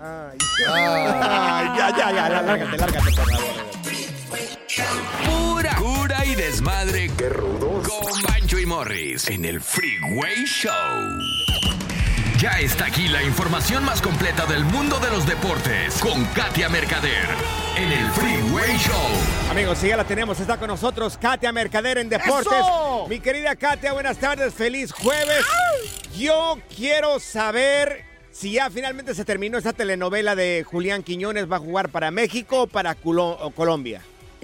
Ay, 0.00 0.38
ya, 0.60 1.92
ya, 1.96 2.12
ya, 2.12 2.28
lárgate, 2.28 2.78
lárgate, 2.78 3.10
por 3.16 3.30
favor. 3.32 3.68
Pura 5.26 5.76
cura 5.76 6.24
y 6.24 6.34
desmadre. 6.36 7.10
Qué 7.16 7.30
rudos. 7.30 7.88
Con 7.88 8.22
Bancho 8.22 8.58
y 8.58 8.66
Morris 8.66 9.28
en 9.28 9.44
el 9.44 9.60
Freeway 9.60 10.44
Show. 10.44 10.72
Ya 12.40 12.52
está 12.60 12.86
aquí 12.86 13.08
la 13.08 13.20
información 13.24 13.84
más 13.84 14.00
completa 14.00 14.46
del 14.46 14.62
mundo 14.62 15.00
de 15.00 15.10
los 15.10 15.26
deportes 15.26 15.98
con 15.98 16.24
Katia 16.26 16.68
Mercader 16.68 17.26
en 17.76 17.90
el 17.90 18.08
Freeway 18.12 18.76
Show. 18.76 19.50
Amigos, 19.50 19.78
sí, 19.78 19.88
ya 19.88 19.96
la 19.96 20.04
tenemos. 20.04 20.38
Está 20.38 20.56
con 20.56 20.68
nosotros 20.68 21.18
Katia 21.18 21.50
Mercader 21.50 21.98
en 21.98 22.08
Deportes. 22.08 22.52
¡Eso! 22.52 23.06
Mi 23.08 23.18
querida 23.18 23.56
Katia, 23.56 23.92
buenas 23.92 24.18
tardes. 24.18 24.54
Feliz 24.54 24.92
jueves. 24.92 25.44
Yo 26.16 26.58
quiero 26.76 27.18
saber 27.18 28.04
si 28.30 28.52
ya 28.52 28.70
finalmente 28.70 29.16
se 29.16 29.24
terminó 29.24 29.58
esta 29.58 29.72
telenovela 29.72 30.36
de 30.36 30.64
Julián 30.64 31.02
Quiñones. 31.02 31.50
¿Va 31.50 31.56
a 31.56 31.60
jugar 31.60 31.88
para 31.88 32.12
México 32.12 32.62
o 32.62 32.66
para 32.68 32.94
Colombia? 32.94 34.00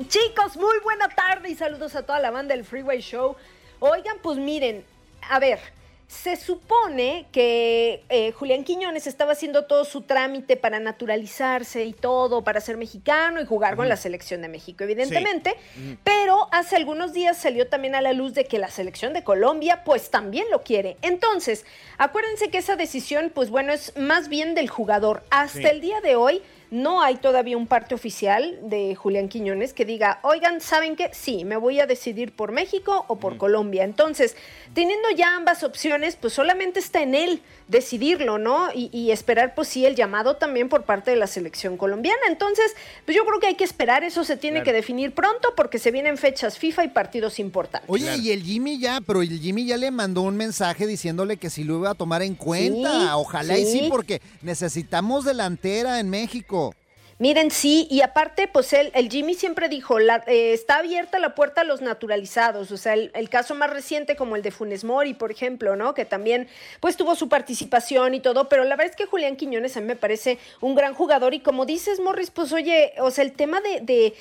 Chicos, 0.09 0.57
muy 0.57 0.81
buena 0.83 1.09
tarde 1.11 1.49
y 1.49 1.55
saludos 1.55 1.95
a 1.95 2.03
toda 2.03 2.19
la 2.19 2.33
banda 2.33 2.57
del 2.57 2.65
Freeway 2.65 3.01
Show. 3.01 3.37
Oigan, 3.79 4.17
pues 4.21 4.39
miren, 4.39 4.85
a 5.31 5.39
ver, 5.39 5.61
se 6.07 6.37
supone 6.37 7.27
que 7.33 8.05
eh, 8.09 8.33
Julián 8.33 8.63
Quiñones 8.63 9.07
estaba 9.07 9.33
haciendo 9.33 9.65
todo 9.65 9.85
su 9.85 10.03
trámite 10.03 10.57
para 10.57 10.79
naturalizarse 10.79 11.85
y 11.85 11.93
todo, 11.93 12.45
para 12.45 12.61
ser 12.61 12.77
mexicano 12.77 13.41
y 13.41 13.47
jugar 13.47 13.75
con 13.77 13.89
la 13.89 13.97
selección 13.97 14.43
de 14.43 14.49
México, 14.49 14.85
evidentemente. 14.85 15.55
Pero 16.05 16.49
hace 16.53 16.77
algunos 16.77 17.13
días 17.13 17.37
salió 17.39 17.69
también 17.69 17.95
a 17.95 18.01
la 18.01 18.13
luz 18.13 18.35
de 18.35 18.45
que 18.45 18.59
la 18.59 18.69
selección 18.69 19.13
de 19.13 19.25
Colombia 19.25 19.83
pues 19.85 20.11
también 20.11 20.47
lo 20.51 20.63
quiere. 20.63 20.97
Entonces, 21.03 21.65
acuérdense 21.99 22.51
que 22.51 22.59
esa 22.59 22.77
decisión 22.77 23.33
pues 23.35 23.51
bueno 23.51 23.73
es 23.73 23.97
más 23.97 24.29
bien 24.29 24.55
del 24.55 24.69
jugador. 24.69 25.23
Hasta 25.31 25.59
Sí. 25.61 25.67
el 25.67 25.81
día 25.81 26.01
de 26.01 26.17
hoy 26.17 26.43
no 26.71 27.03
hay 27.03 27.17
todavía 27.17 27.57
un 27.57 27.67
parte 27.67 27.95
oficial 27.95 28.59
de 28.63 28.95
Julián 28.95 29.29
Quiñones 29.29 29.73
que 29.73 29.85
diga, 29.85 30.19
oigan, 30.23 30.61
¿saben 30.61 30.97
qué? 30.97 31.11
Sí, 31.13 31.45
me 31.45 31.57
voy 31.57 31.81
a 31.81 31.87
decidir 31.87 32.33
por 32.33 32.53
México 32.53 33.05
o 33.09 33.17
por 33.17 33.37
Colombia. 33.37 33.85
Entonces, 33.85 34.37
teniendo 34.75 35.09
ya 35.11 35.37
ambas 35.37 35.63
opciones, 35.63 36.17
pues 36.17 36.33
solamente 36.33 36.81
está 36.81 37.03
en 37.03 37.15
él 37.15 37.43
decidirlo, 37.69 38.39
¿no? 38.39 38.69
Y, 38.75 38.91
y 38.93 39.11
esperar, 39.11 39.55
pues 39.55 39.69
sí, 39.69 39.87
el 39.87 39.95
llamado 39.95 40.37
también 40.37 40.69
por 40.69 40.85
parte 40.85 41.11
de 41.11 41.17
la 41.17 41.27
selección 41.27 41.77
colombiana. 41.77 42.21
Entonces, 42.29 42.75
pues 43.05 43.17
yo 43.17 43.25
creo 43.25 43.41
que 43.41 43.47
hay 43.49 43.55
que 43.55 43.65
esperar, 43.65 44.05
eso 44.05 44.25
se 44.25 44.37
tiene 44.37 44.55
Claro. 44.59 44.65
que 44.67 44.73
definir 44.75 45.15
pronto 45.15 45.55
porque 45.57 45.79
se 45.79 45.91
vienen 45.91 46.17
fechas 46.17 46.59
FIFA 46.59 46.85
y 46.85 46.89
partidos 46.89 47.39
importantes. 47.39 47.89
Oye, 47.91 48.17
y 48.19 48.31
el 48.31 48.43
Jimmy 48.43 48.79
ya, 48.79 49.01
pero 49.05 49.21
el 49.23 49.41
Jimmy 49.41 49.67
ya 49.67 49.77
le 49.77 49.91
mandó 49.91 50.23
un 50.23 50.37
mensaje 50.37 50.87
diciéndole 50.87 51.37
que 51.37 51.51
si 51.51 51.65
lo 51.65 51.79
iba 51.79 51.91
a 51.91 51.95
tomar 51.95 52.23
en 52.23 52.35
cuenta. 52.35 52.91
Sí, 52.93 53.07
Ojalá 53.15 53.59
y 53.59 53.65
sí. 53.67 53.87
porque 53.91 54.21
necesitamos 54.43 55.25
delantera 55.25 55.99
en 56.01 56.09
México. 56.11 56.64
Miren, 57.19 57.53
sí, 57.53 57.87
y 57.91 58.01
aparte, 58.01 58.49
pues 58.49 58.73
él, 58.73 58.91
el 58.93 59.09
Jimmy 59.09 59.35
siempre 59.35 59.69
dijo, 59.69 60.01
la- 60.01 60.25
eh, 60.27 60.53
está 60.53 60.79
abierta 60.79 61.21
la 61.21 61.37
puerta 61.37 61.61
a 61.61 61.65
los 61.65 61.81
naturalizados, 61.81 62.73
o 62.73 62.77
sea, 62.77 62.95
el, 62.95 63.13
el 63.15 63.29
caso 63.29 63.55
más 63.55 63.71
reciente 63.71 64.17
como 64.17 64.35
el 64.35 64.43
de 64.43 64.51
Funes 64.51 64.83
Mori, 64.83 65.15
por 65.15 65.31
ejemplo, 65.31 65.77
¿no? 65.77 65.95
Que 65.95 66.05
también, 66.05 66.49
pues 66.81 66.97
tuvo 66.97 67.15
su 67.15 67.29
participación 67.29 68.15
y 68.15 68.21
todo, 68.21 68.49
pero 68.49 68.65
la 68.65 68.75
verdad 68.75 68.91
es 68.91 68.97
que 68.97 69.07
Julián 69.07 69.37
Quiñones 69.37 69.77
a 69.77 69.81
mí 69.81 69.87
me 69.87 69.95
parece 69.95 70.39
un 70.61 70.75
gran 70.75 70.93
jugador 70.93 71.35
y 71.35 71.41
como 71.41 71.67
dices, 71.67 72.01
Morris, 72.01 72.33
pues 72.33 72.53
oye, 72.53 72.93
o 72.99 73.13
sea, 73.13 73.23
el 73.23 73.33
tema 73.33 73.61
de, 73.61 73.81
de- 73.81 74.15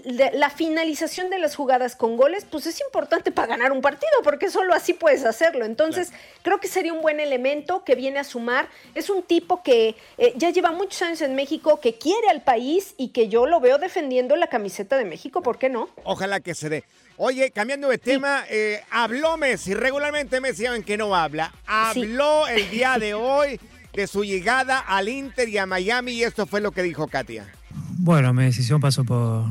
de 0.00 0.30
la 0.32 0.48
finalización 0.48 1.28
de 1.28 1.38
las 1.38 1.54
jugadas 1.54 1.96
con 1.96 2.16
goles, 2.16 2.46
pues 2.50 2.64
es 2.66 2.80
importante 2.80 3.30
para 3.30 3.48
ganar 3.48 3.72
un 3.72 3.82
partido, 3.82 4.10
porque 4.24 4.48
solo 4.48 4.72
así 4.72 4.94
puedes 4.94 5.26
hacerlo. 5.26 5.66
Entonces, 5.66 6.12
creo 6.42 6.60
que 6.60 6.68
sería 6.68 6.94
un 6.94 7.02
buen 7.02 7.20
elemento 7.20 7.84
que 7.84 7.94
viene 7.94 8.18
a 8.20 8.24
sumar. 8.24 8.68
Es 8.94 9.10
un 9.10 9.22
tipo 9.22 9.62
que 9.62 9.96
eh, 10.16 10.32
ya 10.36 10.48
lleva 10.48 10.70
muchos 10.72 11.02
años 11.02 11.20
en 11.20 11.34
México, 11.34 11.78
que 11.80 11.94
quiere 11.98 12.28
al 12.30 12.37
país 12.40 12.94
y 12.96 13.08
que 13.08 13.28
yo 13.28 13.46
lo 13.46 13.60
veo 13.60 13.78
defendiendo 13.78 14.36
la 14.36 14.48
camiseta 14.48 14.96
de 14.96 15.04
México, 15.04 15.42
¿por 15.42 15.58
qué 15.58 15.68
no? 15.68 15.88
Ojalá 16.04 16.40
que 16.40 16.54
se 16.54 16.68
dé. 16.68 16.84
Oye, 17.16 17.50
cambiando 17.50 17.88
de 17.88 17.98
tema, 17.98 18.44
eh, 18.48 18.80
habló 18.90 19.36
Messi. 19.36 19.74
Regularmente 19.74 20.40
Messi 20.40 20.64
saben 20.64 20.82
que 20.84 20.96
no 20.96 21.14
habla. 21.14 21.52
Habló 21.66 22.46
el 22.46 22.70
día 22.70 22.98
de 22.98 23.14
hoy 23.14 23.60
de 23.92 24.06
su 24.06 24.24
llegada 24.24 24.78
al 24.78 25.08
Inter 25.08 25.48
y 25.48 25.58
a 25.58 25.66
Miami 25.66 26.12
y 26.12 26.22
esto 26.22 26.46
fue 26.46 26.60
lo 26.60 26.70
que 26.70 26.82
dijo 26.82 27.08
Katia. 27.08 27.52
Bueno, 27.98 28.32
mi 28.32 28.44
decisión 28.44 28.80
pasó 28.80 29.04
por. 29.04 29.44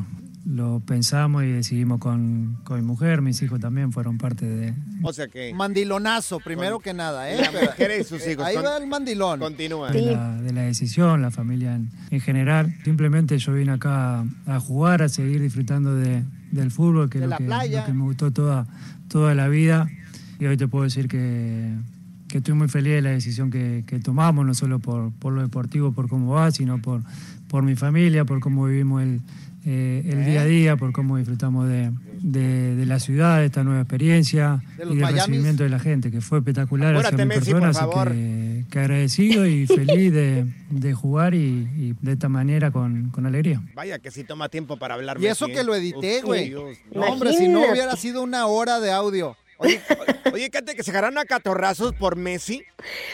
Lo 0.49 0.79
pensamos 0.79 1.43
y 1.43 1.47
decidimos 1.47 1.99
con, 1.99 2.57
con 2.63 2.79
mi 2.79 2.85
mujer, 2.85 3.21
mis 3.21 3.41
hijos 3.41 3.59
también 3.59 3.91
fueron 3.91 4.17
parte 4.17 4.45
de. 4.45 4.73
O 5.03 5.11
sea 5.11 5.27
que... 5.27 5.53
Mandilonazo, 5.53 6.39
primero 6.39 6.79
que 6.79 6.93
nada, 6.93 7.29
¿eh? 7.29 7.41
La 7.41 7.51
mujer 7.51 7.91
y 7.99 8.03
sus 8.05 8.25
hijos. 8.25 8.45
Ahí 8.45 8.55
Con- 8.55 8.63
va 8.63 8.77
el 8.77 8.87
mandilón. 8.87 9.41
Continúa. 9.41 9.91
de 9.91 10.01
la, 10.13 10.41
de 10.41 10.53
la 10.53 10.61
decisión, 10.61 11.21
la 11.21 11.31
familia 11.31 11.75
en, 11.75 11.89
en 12.11 12.21
general. 12.21 12.73
Simplemente 12.85 13.37
yo 13.37 13.53
vine 13.53 13.73
acá 13.73 14.23
a 14.45 14.59
jugar, 14.61 15.01
a 15.01 15.09
seguir 15.09 15.41
disfrutando 15.41 15.93
de, 15.95 16.23
del 16.51 16.71
fútbol, 16.71 17.09
que 17.09 17.17
es 17.17 17.21
De 17.23 17.27
lo 17.27 17.31
la 17.31 17.37
que, 17.39 17.43
playa. 17.43 17.79
lo 17.81 17.85
que 17.87 17.93
me 17.93 18.03
gustó 18.03 18.31
toda, 18.31 18.67
toda 19.09 19.35
la 19.35 19.49
vida. 19.49 19.89
Y 20.39 20.45
hoy 20.45 20.55
te 20.55 20.69
puedo 20.69 20.85
decir 20.85 21.09
que, 21.09 21.73
que 22.29 22.37
estoy 22.37 22.53
muy 22.53 22.69
feliz 22.69 22.93
de 22.93 23.01
la 23.01 23.09
decisión 23.09 23.51
que, 23.51 23.83
que 23.85 23.99
tomamos, 23.99 24.45
no 24.45 24.53
solo 24.53 24.79
por, 24.79 25.11
por 25.11 25.33
lo 25.33 25.41
deportivo, 25.41 25.91
por 25.91 26.07
cómo 26.07 26.31
va, 26.35 26.51
sino 26.51 26.81
por, 26.81 27.01
por 27.49 27.63
mi 27.63 27.75
familia, 27.75 28.23
por 28.23 28.39
cómo 28.39 28.65
vivimos 28.65 29.03
el, 29.03 29.19
eh, 29.65 30.03
el 30.11 30.25
día 30.25 30.41
a 30.41 30.45
día, 30.45 30.77
por 30.77 30.91
cómo 30.93 31.17
disfrutamos 31.17 31.67
de, 31.67 31.91
de- 32.21 32.75
de 32.75 32.85
la 32.85 32.99
ciudad, 32.99 33.39
de 33.39 33.45
esta 33.47 33.63
nueva 33.63 33.81
experiencia 33.81 34.63
De 34.77 34.83
y 34.85 34.87
del 34.89 34.95
Miamis. 34.97 35.15
recibimiento 35.17 35.63
de 35.63 35.69
la 35.69 35.79
gente, 35.79 36.09
que 36.11 36.21
fue 36.21 36.37
espectacular 36.39 36.95
hacia 36.95 37.17
mi 37.17 37.25
Messi, 37.25 37.51
persona, 37.51 37.69
así 37.69 37.85
que, 38.11 38.65
que 38.69 38.79
agradecido 38.79 39.45
y 39.45 39.65
feliz 39.67 40.13
de, 40.13 40.45
de 40.69 40.93
jugar 40.93 41.33
y, 41.33 41.37
y 41.75 41.95
de 42.01 42.13
esta 42.13 42.29
manera 42.29 42.71
con, 42.71 43.09
con 43.09 43.25
alegría. 43.25 43.61
Vaya 43.75 43.99
que 43.99 44.11
sí 44.11 44.23
toma 44.23 44.47
tiempo 44.49 44.77
para 44.77 44.93
hablar 44.95 45.17
Y 45.19 45.25
eso 45.27 45.45
Messi, 45.47 45.55
que 45.55 45.61
¿eh? 45.61 45.65
lo 45.65 45.75
edité, 45.75 46.21
güey. 46.21 46.51
No, 46.93 47.01
hombre, 47.01 47.33
si 47.33 47.47
no 47.47 47.59
hubiera 47.69 47.95
sido 47.97 48.23
una 48.23 48.45
hora 48.47 48.79
de 48.79 48.91
audio. 48.91 49.35
Oye, 49.59 49.81
oye, 50.31 50.49
Katia, 50.51 50.75
que 50.75 50.83
se 50.83 50.91
agarraron 50.91 51.17
a 51.17 51.25
catorrazos 51.25 51.93
por 51.93 52.15
Messi. 52.15 52.63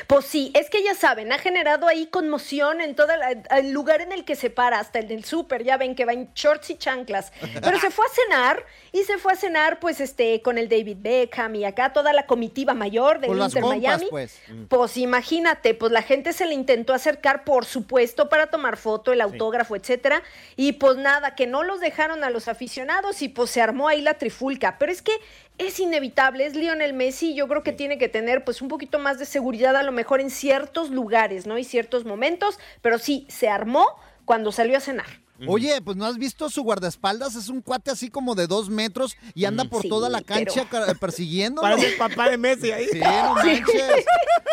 Pues 0.08 0.25
sí, 0.25 0.51
es 0.56 0.69
que 0.69 0.84
ya 0.84 0.93
saben, 0.93 1.32
ha 1.32 1.39
generado 1.39 1.88
ahí 1.88 2.08
conmoción 2.08 2.82
en 2.82 2.95
todo 2.95 3.08
el 3.51 3.71
lugar 3.71 4.01
en 4.01 4.12
el 4.12 4.25
que 4.25 4.36
se 4.36 4.49
para, 4.49 4.79
hasta 4.79 4.99
el 4.99 5.08
del 5.08 5.23
súper, 5.23 5.63
ya 5.63 5.77
ven 5.77 5.95
que 5.95 6.03
va 6.03 6.13
en 6.13 6.29
shorts 6.34 6.69
y 6.71 6.75
chanclas. 6.75 7.32
Pero 7.62 7.79
se 7.79 7.91
fue 7.91 8.06
a 8.06 8.10
cenar 8.10 8.65
y 8.91 9.03
se 9.03 9.17
fue 9.17 9.34
a 9.34 9.36
cenar 9.36 9.79
pues 9.79 10.01
este 10.01 10.41
con 10.41 10.58
el 10.58 10.67
David 10.67 10.97
Beckham 10.99 11.56
y 11.56 11.65
acá 11.65 11.93
toda 11.93 12.12
la 12.12 12.25
comitiva 12.25 12.73
mayor 12.73 13.19
del 13.19 13.32
Inter 13.32 13.62
compas, 13.62 13.79
Miami. 13.79 14.08
pues. 14.10 14.41
Pues 14.67 14.97
imagínate, 14.97 15.73
pues 15.73 15.91
la 15.91 16.01
gente 16.01 16.34
se 16.34 16.45
le 16.45 16.53
intentó 16.53 16.93
acercar, 16.93 17.45
por 17.45 17.65
supuesto, 17.65 18.27
para 18.27 18.47
tomar 18.47 18.75
foto, 18.75 19.13
el 19.13 19.21
autógrafo, 19.21 19.75
etcétera. 19.75 20.23
Y 20.58 20.73
pues 20.73 20.97
nada, 20.97 21.36
que 21.36 21.47
no 21.47 21.63
los 21.63 21.79
dejaron 21.79 22.23
a 22.23 22.29
los 22.29 22.49
aficionados 22.49 23.21
y 23.21 23.29
pues 23.29 23.49
se 23.49 23.62
armó 23.62 23.88
ahí 23.88 24.01
la 24.01 24.15
trifulca. 24.15 24.77
Pero 24.77 24.91
es 24.91 25.01
que 25.01 25.13
es 25.57 25.79
inevitable, 25.79 26.45
es 26.45 26.55
Lionel 26.55 26.93
Messi, 26.93 27.35
yo 27.35 27.47
creo 27.47 27.63
que 27.63 27.73
tiene 27.73 27.97
que 27.97 28.09
tener 28.09 28.43
pues 28.43 28.61
un 28.61 28.67
poquito 28.67 28.99
más 28.99 29.19
de 29.19 29.25
seguridad 29.25 29.75
a 29.75 29.83
lo 29.83 29.91
mejor 29.91 30.21
en 30.21 30.29
ciertos 30.29 30.89
lugares, 30.89 31.45
¿no? 31.45 31.57
Y 31.57 31.63
ciertos 31.63 32.05
momentos, 32.05 32.59
pero 32.81 32.97
sí, 32.97 33.25
se 33.29 33.49
armó 33.49 33.87
cuando 34.25 34.51
salió 34.51 34.77
a 34.77 34.81
cenar. 34.81 35.22
Oye, 35.47 35.82
pues 35.82 35.97
no 35.97 36.06
has 36.06 36.17
visto 36.17 36.49
su 36.49 36.63
guardaespaldas, 36.63 37.36
es 37.36 37.49
un 37.49 37.62
cuate 37.62 37.91
así 37.91 38.10
como 38.10 38.36
de 38.36 38.47
dos 38.47 38.69
metros 38.69 39.15
y 39.36 39.45
anda 39.45 39.65
por 39.65 39.82
Sí, 39.84 39.89
toda 39.89 40.10
la 40.10 40.21
cancha 40.21 40.65
pero- 40.69 40.86
ca- 40.86 40.93
persiguiendo. 40.95 41.62
Parece 41.62 41.88
el 41.93 41.97
papá 41.97 42.29
de 42.29 42.38
Messi 42.38 42.71
ahí. 42.71 42.88
Sí, 42.91 42.99
no 42.99 43.34
manches. 43.36 44.05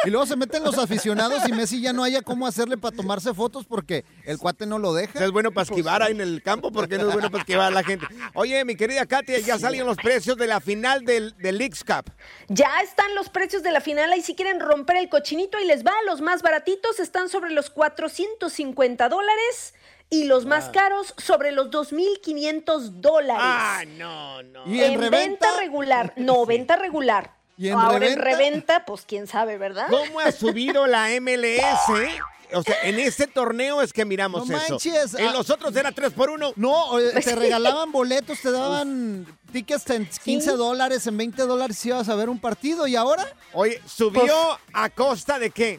Y 0.05 0.11
luego 0.11 0.25
se 0.27 0.37
meten 0.37 0.65
los 0.65 0.79
aficionados 0.79 1.47
y 1.49 1.53
Messi 1.53 1.81
ya 1.81 1.93
no 1.93 2.03
haya 2.05 2.23
cómo 2.23 2.47
hacerle 2.47 2.79
para 2.79 2.97
tomarse 2.97 3.35
fotos 3.35 3.67
porque 3.67 4.05
el 4.25 4.39
cuate 4.39 4.65
no 4.67 4.79
lo 4.79 4.95
deja. 4.95 5.23
Es 5.25 5.31
bueno 5.31 5.51
para 5.53 5.65
esquivar 5.65 6.03
ahí 6.03 6.13
en 6.13 6.21
el 6.23 6.43
campo 6.43 6.71
porque 6.73 6.97
no 6.97 7.09
es 7.09 7.13
bueno 7.13 7.31
para 7.31 7.43
esquivar 7.43 7.67
a 7.67 7.71
la 7.71 7.85
gente. 7.85 8.07
Oye, 8.35 8.65
mi 8.65 8.77
querida 8.77 9.05
Katia, 9.07 9.39
ya 9.41 9.59
salieron 9.59 9.89
los 9.89 9.99
precios 9.99 10.37
de 10.39 10.47
la 10.47 10.61
final 10.61 11.05
del, 11.05 11.37
del 11.39 11.59
Leagues 11.59 11.85
Cup. 11.85 12.11
Ya 12.49 12.81
están 12.83 13.15
los 13.15 13.29
precios 13.29 13.63
de 13.63 13.71
la 13.73 13.81
final. 13.81 14.11
Ahí 14.13 14.23
si 14.23 14.35
quieren 14.35 14.59
romper 14.61 14.97
el 14.97 15.09
cochinito, 15.11 15.59
ahí 15.59 15.67
les 15.67 15.85
va. 15.85 15.93
Los 16.07 16.21
más 16.23 16.41
baratitos 16.43 16.99
están 16.99 17.29
sobre 17.29 17.51
los 17.51 17.69
450 17.71 19.09
dólares 19.09 19.75
y 20.11 20.25
los 20.25 20.45
más 20.45 20.69
caros 20.71 21.15
sobre 21.17 21.53
los 21.53 21.71
2.500 21.71 23.01
dólares. 23.01 23.43
Ah, 23.45 23.83
no, 23.97 24.43
no. 24.43 24.67
¿Y 24.67 24.83
en 24.83 25.01
reventa? 25.01 25.19
venta 25.19 25.47
regular. 25.61 26.13
No, 26.17 26.45
venta 26.47 26.77
regular. 26.77 27.35
¿Y 27.57 27.69
en 27.69 27.79
Ahora 27.79 28.07
en 28.07 28.19
reventa? 28.19 28.85
pues 28.87 29.03
quién 29.07 29.27
sabe, 29.27 29.59
¿verdad? 29.59 29.87
¿Cómo 29.91 30.21
ha 30.21 30.33
subido 30.33 30.87
la 30.87 31.09
MLS? 31.21 31.61
O 32.53 32.65
sea, 32.65 32.75
en 32.83 32.99
este 32.99 33.29
torneo 33.29 33.81
es 33.81 33.93
que 33.93 34.05
miramos 34.05 34.49
No 34.49 34.57
eso. 34.57 34.71
manches, 34.73 35.15
En 35.15 35.29
ah. 35.29 35.33
los 35.35 35.51
otros 35.51 35.77
era 35.77 35.93
3 35.93 36.13
por 36.13 36.31
1 36.31 36.55
No, 36.57 36.99
eh, 36.99 37.13
te 37.25 37.37
regalaban 37.37 37.93
boletos, 37.93 38.41
te 38.41 38.51
daban 38.51 39.25
tickets 39.53 39.89
en 39.91 40.05
15 40.07 40.53
dólares, 40.57 41.07
en 41.07 41.17
20 41.17 41.43
dólares 41.43 41.79
si 41.79 41.91
ibas 41.91 42.09
a 42.09 42.17
ver 42.17 42.29
un 42.29 42.41
partido 42.41 42.89
y 42.89 42.97
ahora 42.97 43.25
Oye, 43.53 43.81
¿subió 43.87 44.59
a 44.73 44.91
costa 44.91 45.39
de 45.39 45.51
qué? 45.53 45.79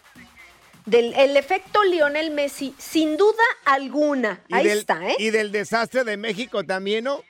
Del 0.86 1.14
el 1.14 1.38
efecto 1.38 1.84
Lionel 1.84 2.32
Messi, 2.32 2.74
sin 2.78 3.18
duda 3.18 3.44
alguna. 3.66 4.42
Y 4.48 4.56
Ahí 4.56 4.68
del, 4.68 4.80
está, 4.80 5.08
¿eh? 5.10 5.16
Y 5.20 5.30
del 5.30 5.52
desastre 5.52 6.04
de 6.04 6.18
México 6.18 6.64
también, 6.64 7.04
¿no? 7.04 7.22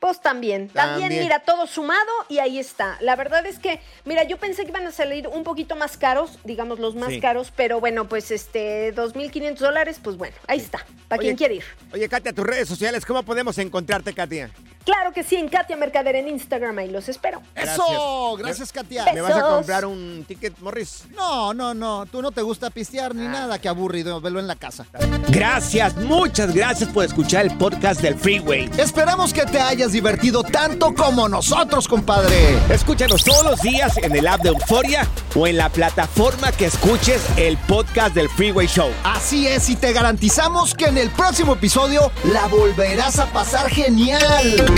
Pues 0.00 0.20
también, 0.20 0.68
también, 0.68 1.08
También. 1.08 1.24
mira, 1.24 1.40
todo 1.40 1.66
sumado 1.66 2.00
y 2.28 2.38
ahí 2.38 2.60
está. 2.60 2.96
La 3.00 3.16
verdad 3.16 3.44
es 3.46 3.58
que, 3.58 3.80
mira, 4.04 4.22
yo 4.22 4.36
pensé 4.36 4.62
que 4.62 4.68
iban 4.70 4.86
a 4.86 4.92
salir 4.92 5.26
un 5.26 5.42
poquito 5.42 5.74
más 5.74 5.96
caros, 5.96 6.38
digamos 6.44 6.78
los 6.78 6.94
más 6.94 7.08
Sí. 7.14 7.20
caros, 7.20 7.52
pero 7.56 7.80
bueno, 7.80 8.08
pues 8.08 8.30
este, 8.30 8.94
2.500 8.94 9.56
dólares, 9.58 9.98
pues 10.00 10.16
bueno, 10.16 10.36
ahí 10.46 10.58
está, 10.58 10.86
para 11.08 11.18
Oye, 11.18 11.28
quien 11.30 11.36
quiere 11.36 11.54
ir. 11.56 11.64
Oye, 11.92 12.08
Katia, 12.08 12.32
tus 12.32 12.46
redes 12.46 12.68
sociales, 12.68 13.04
¿cómo 13.04 13.24
podemos 13.24 13.58
encontrarte, 13.58 14.12
Katia? 14.12 14.52
Claro 14.88 15.12
que 15.12 15.22
sí, 15.22 15.36
en 15.36 15.50
Katia 15.50 15.76
Mercader 15.76 16.16
en 16.16 16.28
Instagram, 16.28 16.78
ahí 16.78 16.88
los 16.88 17.10
espero. 17.10 17.42
¡Eso! 17.54 18.34
Gracias, 18.38 18.72
Katia. 18.72 19.04
¿Me 19.12 19.20
vas 19.20 19.36
a 19.36 19.42
comprar 19.42 19.84
un 19.84 20.24
ticket, 20.26 20.58
Morris? 20.60 21.02
No, 21.14 21.52
no, 21.52 21.74
no, 21.74 22.06
tú 22.06 22.22
no 22.22 22.30
te 22.30 22.40
gusta 22.40 22.70
pistear 22.70 23.14
ni 23.14 23.26
nada, 23.26 23.58
qué 23.58 23.68
aburrido, 23.68 24.18
velo 24.22 24.40
en 24.40 24.46
la 24.46 24.56
casa. 24.56 24.86
Gracias, 25.28 25.94
muchas 25.96 26.54
gracias 26.54 26.88
por 26.88 27.04
escuchar 27.04 27.44
el 27.44 27.54
podcast 27.58 28.00
del 28.00 28.14
Freeway. 28.14 28.70
Esperamos 28.78 29.34
que 29.34 29.44
te 29.44 29.60
hayas 29.60 29.92
divertido 29.92 30.42
tanto 30.42 30.94
como 30.94 31.28
nosotros, 31.28 31.86
compadre. 31.86 32.56
Escúchanos 32.70 33.22
todos 33.24 33.44
los 33.44 33.60
días 33.60 33.98
en 33.98 34.16
el 34.16 34.26
app 34.26 34.40
de 34.40 34.48
Euforia 34.48 35.06
o 35.36 35.46
en 35.46 35.58
la 35.58 35.68
plataforma 35.68 36.50
que 36.52 36.64
escuches 36.64 37.22
el 37.36 37.58
podcast 37.58 38.14
del 38.14 38.30
Freeway 38.30 38.66
Show. 38.66 38.88
Así 39.04 39.48
es, 39.48 39.68
y 39.68 39.76
te 39.76 39.92
garantizamos 39.92 40.74
que 40.74 40.86
en 40.86 40.96
el 40.96 41.10
próximo 41.10 41.52
episodio 41.52 42.10
la 42.32 42.46
volverás 42.46 43.18
a 43.18 43.26
pasar 43.26 43.68
genial. 43.68 44.77